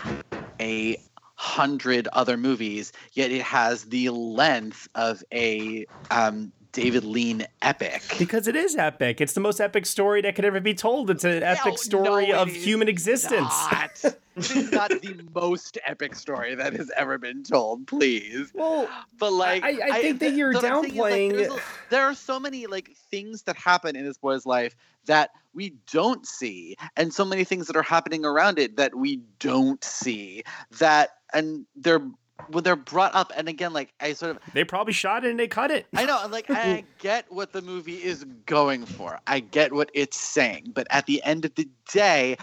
a 0.60 1.00
hundred 1.36 2.08
other 2.12 2.36
movies, 2.36 2.92
yet 3.12 3.30
it 3.30 3.42
has 3.42 3.84
the 3.84 4.10
length 4.10 4.88
of 4.94 5.22
a 5.32 5.86
um, 6.10 6.52
David 6.72 7.04
Lean 7.04 7.46
epic. 7.62 8.02
Because 8.18 8.48
it 8.48 8.56
is 8.56 8.76
epic. 8.76 9.20
It's 9.20 9.32
the 9.32 9.40
most 9.40 9.60
epic 9.60 9.86
story 9.86 10.20
that 10.22 10.34
could 10.34 10.44
ever 10.44 10.60
be 10.60 10.74
told. 10.74 11.10
It's 11.10 11.24
an 11.24 11.42
epic 11.42 11.64
No, 11.64 11.76
story 11.76 12.28
no, 12.28 12.42
of 12.42 12.48
human 12.48 12.88
existence. 12.88 13.54
Not. 13.70 13.90
this 14.34 14.50
is 14.50 14.72
not 14.72 14.90
the 14.90 15.16
most 15.34 15.78
epic 15.86 16.14
story 16.14 16.54
that 16.56 16.74
has 16.74 16.90
ever 16.96 17.18
been 17.18 17.42
told, 17.42 17.86
please. 17.86 18.50
Well, 18.54 18.88
but 19.18 19.32
like 19.32 19.64
I, 19.64 19.78
I 19.90 20.00
think 20.00 20.20
that 20.20 20.32
you're 20.32 20.52
like, 20.52 20.64
downplaying. 20.64 21.36
there's 21.36 21.52
a- 21.52 21.60
there 21.90 22.04
are 22.04 22.14
so 22.14 22.38
many 22.38 22.66
like 22.66 22.90
things 23.10 23.42
that 23.42 23.56
happen 23.56 23.96
in 23.96 24.04
this 24.04 24.18
boy's 24.18 24.44
life 24.44 24.76
that 25.08 25.30
we 25.52 25.74
don't 25.90 26.24
see, 26.26 26.76
and 26.96 27.12
so 27.12 27.24
many 27.24 27.44
things 27.44 27.66
that 27.66 27.76
are 27.76 27.82
happening 27.82 28.24
around 28.24 28.58
it 28.58 28.76
that 28.76 28.94
we 28.94 29.16
don't 29.40 29.82
see. 29.82 30.44
That 30.78 31.10
and 31.34 31.66
they're 31.74 32.02
when 32.50 32.64
they're 32.64 32.76
brought 32.76 33.14
up, 33.14 33.32
and 33.36 33.48
again, 33.48 33.72
like 33.72 33.92
I 34.00 34.12
sort 34.12 34.36
of 34.36 34.42
they 34.54 34.64
probably 34.64 34.92
shot 34.92 35.24
it 35.24 35.30
and 35.30 35.38
they 35.38 35.48
cut 35.48 35.70
it. 35.70 35.86
I 35.94 36.04
know, 36.04 36.26
like 36.30 36.46
I 36.48 36.84
get 36.98 37.30
what 37.30 37.52
the 37.52 37.62
movie 37.62 38.02
is 38.02 38.24
going 38.46 38.86
for. 38.86 39.18
I 39.26 39.40
get 39.40 39.72
what 39.72 39.90
it's 39.94 40.16
saying, 40.16 40.72
but 40.74 40.86
at 40.90 41.06
the 41.06 41.22
end 41.24 41.44
of 41.44 41.54
the 41.56 41.68
day, 41.92 42.36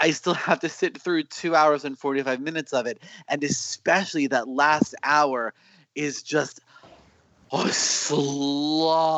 i 0.00 0.10
still 0.10 0.34
have 0.34 0.60
to 0.60 0.68
sit 0.68 1.00
through 1.00 1.24
two 1.24 1.54
hours 1.54 1.84
and 1.84 1.98
forty-five 1.98 2.40
minutes 2.40 2.72
of 2.72 2.86
it, 2.86 3.02
and 3.28 3.44
especially 3.44 4.26
that 4.28 4.48
last 4.48 4.94
hour 5.04 5.52
is 5.94 6.22
just 6.22 6.60
a 7.52 7.72
slog 7.72 9.12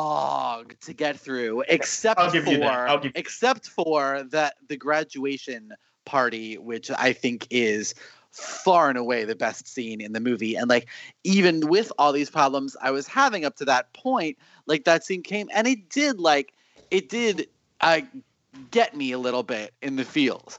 to 0.81 0.93
get 0.93 1.19
through, 1.19 1.63
except 1.67 2.19
for 2.19 2.35
you 2.35 2.59
that. 2.59 2.89
I'll 2.89 2.97
give 2.97 3.05
you 3.05 3.11
except 3.15 3.67
for 3.67 4.23
that 4.31 4.55
the 4.67 4.77
graduation 4.77 5.73
party, 6.05 6.57
which 6.57 6.89
I 6.91 7.13
think 7.13 7.47
is 7.49 7.93
far 8.31 8.89
and 8.89 8.97
away 8.97 9.25
the 9.25 9.35
best 9.35 9.67
scene 9.67 10.01
in 10.01 10.13
the 10.13 10.19
movie. 10.19 10.55
And 10.55 10.67
like 10.67 10.87
even 11.23 11.67
with 11.67 11.91
all 11.97 12.11
these 12.11 12.31
problems 12.31 12.75
I 12.81 12.91
was 12.91 13.07
having 13.07 13.45
up 13.45 13.55
to 13.57 13.65
that 13.65 13.93
point, 13.93 14.37
like 14.65 14.85
that 14.85 15.03
scene 15.03 15.21
came 15.21 15.49
and 15.53 15.67
it 15.67 15.89
did 15.89 16.19
like 16.19 16.53
it 16.89 17.09
did 17.09 17.47
uh, 17.81 18.01
get 18.71 18.95
me 18.95 19.11
a 19.11 19.19
little 19.19 19.43
bit 19.43 19.73
in 19.81 19.95
the 19.95 20.03
feels. 20.03 20.57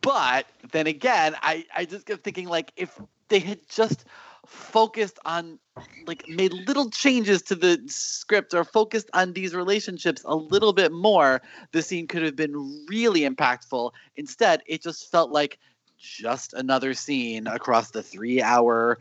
But 0.00 0.46
then 0.72 0.86
again, 0.86 1.36
I 1.42 1.66
I 1.76 1.84
just 1.84 2.06
kept 2.06 2.24
thinking 2.24 2.48
like 2.48 2.72
if 2.76 2.98
they 3.28 3.40
had 3.40 3.60
just 3.68 4.06
focused 4.46 5.18
on 5.24 5.58
like 6.06 6.28
made 6.28 6.52
little 6.52 6.90
changes 6.90 7.42
to 7.42 7.54
the 7.54 7.80
script 7.86 8.54
or 8.54 8.64
focused 8.64 9.08
on 9.12 9.32
these 9.32 9.54
relationships 9.54 10.22
a 10.24 10.34
little 10.34 10.72
bit 10.72 10.92
more 10.92 11.40
the 11.72 11.82
scene 11.82 12.06
could 12.06 12.22
have 12.22 12.36
been 12.36 12.86
really 12.88 13.20
impactful. 13.20 13.92
Instead 14.16 14.62
it 14.66 14.82
just 14.82 15.10
felt 15.10 15.30
like 15.30 15.58
just 15.98 16.54
another 16.54 16.94
scene 16.94 17.46
across 17.46 17.90
the 17.90 18.02
three 18.02 18.42
hour 18.42 18.98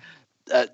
uh, 0.53 0.67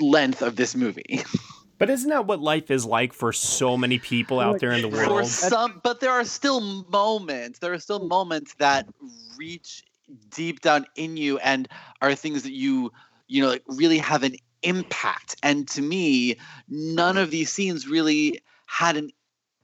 length 0.00 0.42
of 0.42 0.56
this 0.56 0.74
movie. 0.74 1.22
But 1.78 1.90
isn't 1.90 2.08
that 2.08 2.26
what 2.26 2.40
life 2.40 2.70
is 2.70 2.86
like 2.86 3.12
for 3.12 3.34
so 3.34 3.76
many 3.76 3.98
people 3.98 4.40
out 4.40 4.60
there 4.60 4.72
in 4.72 4.80
the 4.80 4.90
for 4.90 4.96
world? 4.96 5.26
some 5.26 5.78
but 5.84 6.00
there 6.00 6.10
are 6.10 6.24
still 6.24 6.62
moments 6.88 7.58
there 7.58 7.74
are 7.74 7.78
still 7.78 8.06
moments 8.06 8.54
that 8.54 8.88
reach 9.36 9.84
deep 10.30 10.60
down 10.60 10.86
in 10.96 11.18
you 11.18 11.36
and 11.38 11.68
are 12.00 12.14
things 12.14 12.44
that 12.44 12.52
you 12.52 12.92
you 13.26 13.42
know 13.42 13.48
like 13.48 13.64
really 13.66 13.98
have 13.98 14.22
an 14.22 14.36
impact. 14.62 15.36
And 15.42 15.68
to 15.68 15.82
me 15.82 16.36
none 16.68 17.18
of 17.18 17.30
these 17.30 17.52
scenes 17.52 17.86
really 17.86 18.40
had 18.66 18.96
an 18.96 19.10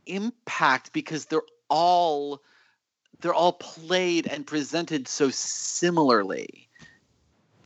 impact 0.06 0.92
because 0.92 1.26
they're 1.26 1.42
all 1.68 2.42
they're 3.20 3.34
all 3.34 3.52
played 3.52 4.26
and 4.26 4.46
presented 4.46 5.08
so 5.08 5.30
similarly. 5.30 6.68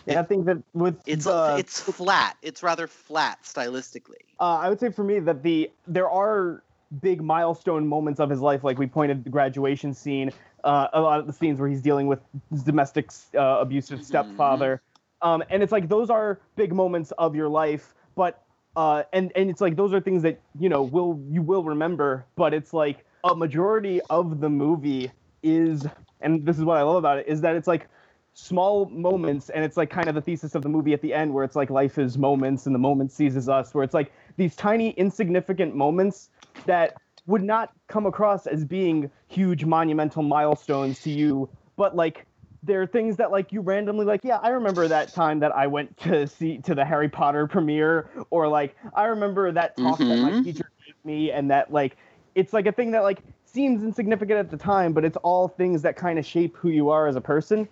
Yeah, 0.06 0.20
I 0.20 0.22
think 0.22 0.46
that 0.46 0.58
with 0.72 0.96
it's 1.06 1.26
it's 1.26 1.80
flat. 1.80 2.36
It's 2.42 2.62
rather 2.62 2.86
flat 2.86 3.42
stylistically. 3.42 4.22
Uh, 4.38 4.58
I 4.58 4.68
would 4.68 4.78
say 4.78 4.90
for 4.90 5.02
me 5.02 5.18
that 5.20 5.42
the 5.42 5.70
there 5.88 6.08
are 6.08 6.62
big 7.02 7.22
milestone 7.22 7.86
moments 7.86 8.20
of 8.20 8.30
his 8.30 8.40
life, 8.40 8.62
like 8.62 8.78
we 8.78 8.86
pointed 8.86 9.24
the 9.24 9.30
graduation 9.30 9.92
scene, 9.92 10.30
uh, 10.62 10.86
a 10.92 11.00
lot 11.00 11.18
of 11.18 11.26
the 11.26 11.32
scenes 11.32 11.58
where 11.58 11.68
he's 11.68 11.82
dealing 11.82 12.06
with 12.06 12.20
his 12.50 12.62
domestic 12.62 13.10
uh, 13.34 13.58
abusive 13.60 14.04
stepfather, 14.04 14.80
um, 15.22 15.42
and 15.50 15.62
it's 15.62 15.72
like 15.72 15.88
those 15.88 16.10
are 16.10 16.40
big 16.56 16.72
moments 16.72 17.12
of 17.18 17.34
your 17.34 17.48
life, 17.48 17.94
but 18.14 18.42
uh, 18.76 19.04
and 19.12 19.32
and 19.34 19.50
it's 19.50 19.60
like 19.60 19.76
those 19.76 19.92
are 19.92 20.00
things 20.00 20.22
that 20.22 20.40
you 20.58 20.68
know 20.68 20.82
will 20.82 21.20
you 21.28 21.42
will 21.42 21.64
remember, 21.64 22.24
but 22.36 22.52
it's 22.52 22.72
like 22.72 23.04
a 23.24 23.34
majority 23.34 24.00
of 24.10 24.40
the 24.40 24.48
movie 24.48 25.10
is, 25.42 25.86
and 26.20 26.44
this 26.44 26.58
is 26.58 26.64
what 26.64 26.76
I 26.76 26.82
love 26.82 26.96
about 26.96 27.18
it, 27.18 27.26
is 27.26 27.40
that 27.40 27.56
it's 27.56 27.66
like 27.66 27.88
small 28.34 28.84
moments 28.90 29.48
and 29.48 29.64
it's 29.64 29.78
like 29.78 29.88
kind 29.88 30.08
of 30.08 30.14
the 30.14 30.20
thesis 30.20 30.54
of 30.54 30.60
the 30.60 30.68
movie 30.68 30.92
at 30.92 31.00
the 31.00 31.14
end 31.14 31.32
where 31.32 31.42
it's 31.42 31.56
like 31.56 31.70
life 31.70 31.96
is 31.96 32.18
moments 32.18 32.66
and 32.66 32.74
the 32.74 32.78
moment 32.78 33.10
seizes 33.10 33.48
us 33.48 33.72
where 33.72 33.82
it's 33.82 33.94
like 33.94 34.12
these 34.36 34.54
tiny 34.54 34.90
insignificant 34.90 35.74
moments 35.74 36.28
that 36.66 37.00
would 37.26 37.42
not 37.42 37.72
come 37.88 38.04
across 38.04 38.46
as 38.46 38.62
being 38.62 39.10
huge 39.28 39.64
monumental 39.64 40.22
milestones 40.22 41.00
to 41.00 41.10
you 41.10 41.48
but 41.76 41.96
like 41.96 42.26
they're 42.66 42.86
things 42.86 43.16
that 43.16 43.30
like 43.30 43.52
you 43.52 43.60
randomly 43.60 44.04
like 44.04 44.24
yeah 44.24 44.38
i 44.42 44.48
remember 44.48 44.88
that 44.88 45.12
time 45.12 45.38
that 45.40 45.52
i 45.56 45.66
went 45.66 45.96
to 45.96 46.26
see 46.26 46.58
to 46.58 46.74
the 46.74 46.84
harry 46.84 47.08
potter 47.08 47.46
premiere 47.46 48.10
or 48.30 48.48
like 48.48 48.76
i 48.94 49.04
remember 49.04 49.52
that 49.52 49.76
talk 49.76 50.06
that 50.08 50.20
my 50.20 50.32
Mhm. 50.32 50.42
teacher 50.42 50.70
gave 50.86 50.94
me 51.04 51.30
and 51.30 51.50
that 51.50 51.72
like 51.72 51.96
it's 52.34 52.52
like 52.52 52.66
a 52.66 52.72
thing 52.72 52.90
that 52.90 53.02
like 53.02 53.22
seems 53.44 53.82
insignificant 53.82 54.38
at 54.38 54.50
the 54.50 54.56
time 54.56 54.92
but 54.92 55.04
it's 55.04 55.16
all 55.18 55.48
things 55.48 55.82
that 55.82 55.96
kind 55.96 56.18
of 56.18 56.26
shape 56.26 56.56
who 56.56 56.68
you 56.68 56.90
are 56.90 57.06
as 57.06 57.16
a 57.16 57.20
person 57.20 57.68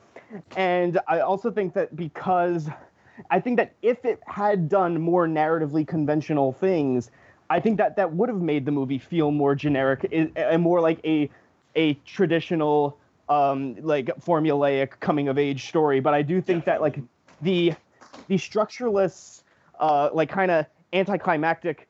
and 0.57 0.99
I 1.07 1.21
also 1.21 1.51
think 1.51 1.75
that 1.75 1.95
because 1.97 2.69
I 3.31 3.41
think 3.41 3.57
that 3.59 3.75
if 3.83 4.05
it 4.05 4.21
had 4.27 4.69
done 4.69 5.01
more 5.01 5.27
narratively 5.29 5.87
conventional 5.87 6.53
things, 6.53 7.11
I 7.51 7.61
think 7.61 7.79
that 7.79 7.97
that 7.97 8.13
would 8.15 8.29
have 8.29 8.41
made 8.41 8.67
the 8.67 8.73
movie 8.73 8.99
feel 8.99 9.31
more 9.31 9.55
generic 9.55 10.09
and 10.13 10.63
more 10.63 10.81
like 10.81 11.01
a 11.05 11.31
a 11.77 11.95
traditional 12.05 12.99
um 13.29 13.77
like 13.81 14.07
formulaic 14.21 15.01
coming 15.01 15.29
of 15.29 15.39
age 15.39 15.67
story. 15.69 16.01
But 16.01 16.15
I 16.15 16.23
do 16.23 16.41
think 16.41 16.65
that 16.65 16.81
like 16.81 17.01
the 17.43 17.75
the 18.29 18.37
structureless 18.37 19.43
uh 19.81 20.11
like 20.13 20.29
kind 20.29 20.51
of 20.51 20.67
anticlimactic 20.93 21.89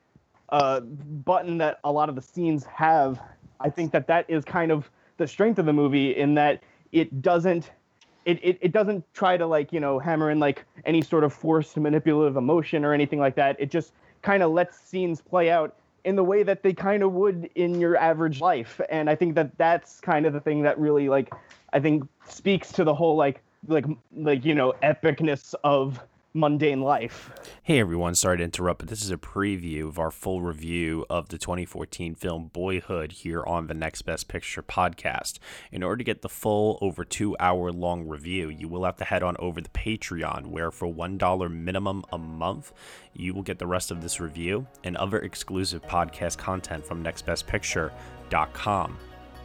uh 0.49 0.79
button 0.79 1.57
that 1.57 1.79
a 1.83 1.91
lot 1.91 2.09
of 2.09 2.15
the 2.15 2.21
scenes 2.21 2.63
have, 2.65 3.19
I 3.59 3.69
think 3.69 3.91
that 3.91 4.07
that 4.07 4.25
is 4.29 4.45
kind 4.45 4.71
of 4.71 4.89
the 5.17 5.27
strength 5.27 5.59
of 5.59 5.65
the 5.65 5.73
movie 5.73 6.15
in 6.15 6.35
that 6.35 6.63
it 6.91 7.21
doesn't 7.21 7.71
it, 8.25 8.39
it, 8.43 8.57
it 8.59 8.71
doesn't 8.71 9.03
try 9.13 9.37
to 9.37 9.45
like 9.45 9.71
you 9.71 9.79
know 9.79 9.99
hammer 9.99 10.31
in 10.31 10.39
like 10.39 10.65
any 10.85 11.01
sort 11.01 11.23
of 11.23 11.33
forced 11.33 11.77
manipulative 11.77 12.37
emotion 12.37 12.83
or 12.83 12.93
anything 12.93 13.19
like 13.19 13.35
that 13.35 13.55
it 13.59 13.69
just 13.69 13.93
kind 14.21 14.41
of 14.41 14.51
lets 14.51 14.79
scenes 14.79 15.21
play 15.21 15.51
out 15.51 15.75
in 16.05 16.15
the 16.15 16.23
way 16.23 16.43
that 16.43 16.63
they 16.63 16.71
kind 16.71 17.03
of 17.03 17.11
would 17.11 17.49
in 17.55 17.79
your 17.81 17.97
average 17.97 18.39
life. 18.39 18.79
And 18.89 19.09
i 19.09 19.15
think 19.15 19.35
that 19.35 19.57
that's 19.57 19.99
kind 19.99 20.25
of 20.25 20.33
the 20.33 20.39
thing 20.39 20.61
that 20.61 20.79
really 20.79 21.09
like 21.09 21.33
i 21.73 21.79
think 21.79 22.07
speaks 22.29 22.71
to 22.73 22.83
the 22.83 22.93
whole 22.93 23.15
like 23.15 23.41
like 23.67 23.85
like 24.15 24.45
you 24.45 24.55
know 24.55 24.73
epicness 24.83 25.53
of 25.63 25.99
mundane 26.35 26.81
life 26.81 27.31
Hey 27.63 27.79
everyone, 27.79 28.13
sorry 28.13 28.37
to 28.37 28.43
interrupt, 28.43 28.81
but 28.81 28.89
this 28.89 29.03
is 29.03 29.09
a 29.09 29.17
preview 29.17 29.87
of 29.87 29.97
our 29.97 30.11
full 30.11 30.43
review 30.43 31.03
of 31.09 31.29
the 31.29 31.39
2014 31.39 32.13
film 32.13 32.51
Boyhood 32.53 33.11
here 33.11 33.43
on 33.43 33.65
the 33.65 33.73
Next 33.73 34.03
Best 34.03 34.27
Picture 34.27 34.61
podcast. 34.61 35.39
In 35.71 35.81
order 35.81 35.97
to 35.97 36.03
get 36.03 36.21
the 36.21 36.29
full, 36.29 36.77
over 36.79 37.03
two 37.03 37.35
hour 37.39 37.71
long 37.71 38.07
review, 38.07 38.49
you 38.49 38.67
will 38.67 38.83
have 38.83 38.97
to 38.97 39.03
head 39.03 39.23
on 39.23 39.35
over 39.39 39.61
to 39.61 39.69
Patreon, 39.71 40.45
where 40.45 40.69
for 40.69 40.87
$1 40.87 41.51
minimum 41.51 42.03
a 42.11 42.19
month, 42.19 42.71
you 43.13 43.33
will 43.33 43.41
get 43.41 43.57
the 43.57 43.65
rest 43.65 43.89
of 43.89 44.03
this 44.03 44.19
review 44.19 44.67
and 44.83 44.95
other 44.97 45.17
exclusive 45.17 45.81
podcast 45.81 46.37
content 46.37 46.85
from 46.85 47.03
nextbestpicture.com. 47.03 48.97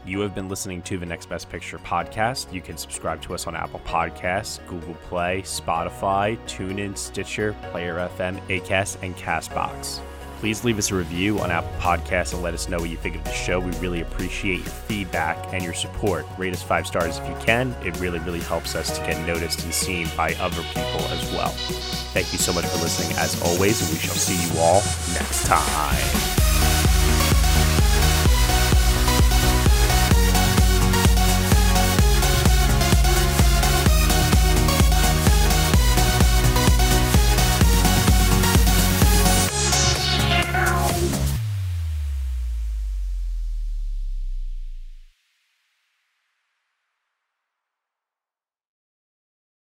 You 0.07 0.21
have 0.21 0.35
been 0.35 0.49
listening 0.49 0.81
to 0.83 0.97
the 0.97 1.05
Next 1.05 1.29
Best 1.29 1.51
Picture 1.51 1.79
podcast. 1.79 2.51
You 2.53 2.63
can 2.63 2.79
subscribe 2.79 3.21
to 3.23 3.35
us 3.35 3.47
on 3.47 3.55
Apple 3.55 3.81
Podcasts, 3.81 4.59
Google 4.67 4.95
Play, 4.95 5.43
Spotify, 5.43 6.39
TuneIn, 6.47 6.97
Stitcher, 6.97 7.55
Player 7.71 8.09
FM, 8.17 8.41
Acast, 8.49 8.97
and 9.03 9.15
Castbox. 9.17 10.01
Please 10.39 10.65
leave 10.65 10.79
us 10.79 10.91
a 10.91 10.95
review 10.95 11.39
on 11.41 11.51
Apple 11.51 11.71
Podcasts 11.79 12.33
and 12.33 12.43
let 12.43 12.55
us 12.55 12.67
know 12.67 12.79
what 12.79 12.89
you 12.89 12.97
think 12.97 13.15
of 13.15 13.25
the 13.25 13.33
show. 13.33 13.61
We 13.61 13.73
really 13.73 14.01
appreciate 14.01 14.61
your 14.61 14.71
feedback 14.71 15.53
and 15.53 15.63
your 15.63 15.75
support. 15.75 16.25
Rate 16.39 16.55
us 16.55 16.63
five 16.63 16.87
stars 16.87 17.19
if 17.19 17.29
you 17.29 17.37
can. 17.45 17.77
It 17.85 18.01
really, 18.01 18.21
really 18.21 18.41
helps 18.41 18.75
us 18.75 18.99
to 18.99 19.05
get 19.05 19.27
noticed 19.27 19.63
and 19.65 19.75
seen 19.75 20.09
by 20.17 20.33
other 20.37 20.63
people 20.63 21.05
as 21.11 21.31
well. 21.33 21.51
Thank 22.15 22.33
you 22.33 22.39
so 22.39 22.55
much 22.55 22.65
for 22.65 22.79
listening 22.79 23.15
as 23.19 23.41
always, 23.43 23.83
and 23.83 23.91
we 23.91 23.99
shall 23.99 24.15
see 24.15 24.51
you 24.51 24.61
all 24.61 24.83
next 25.13 25.45
time. 25.47 26.50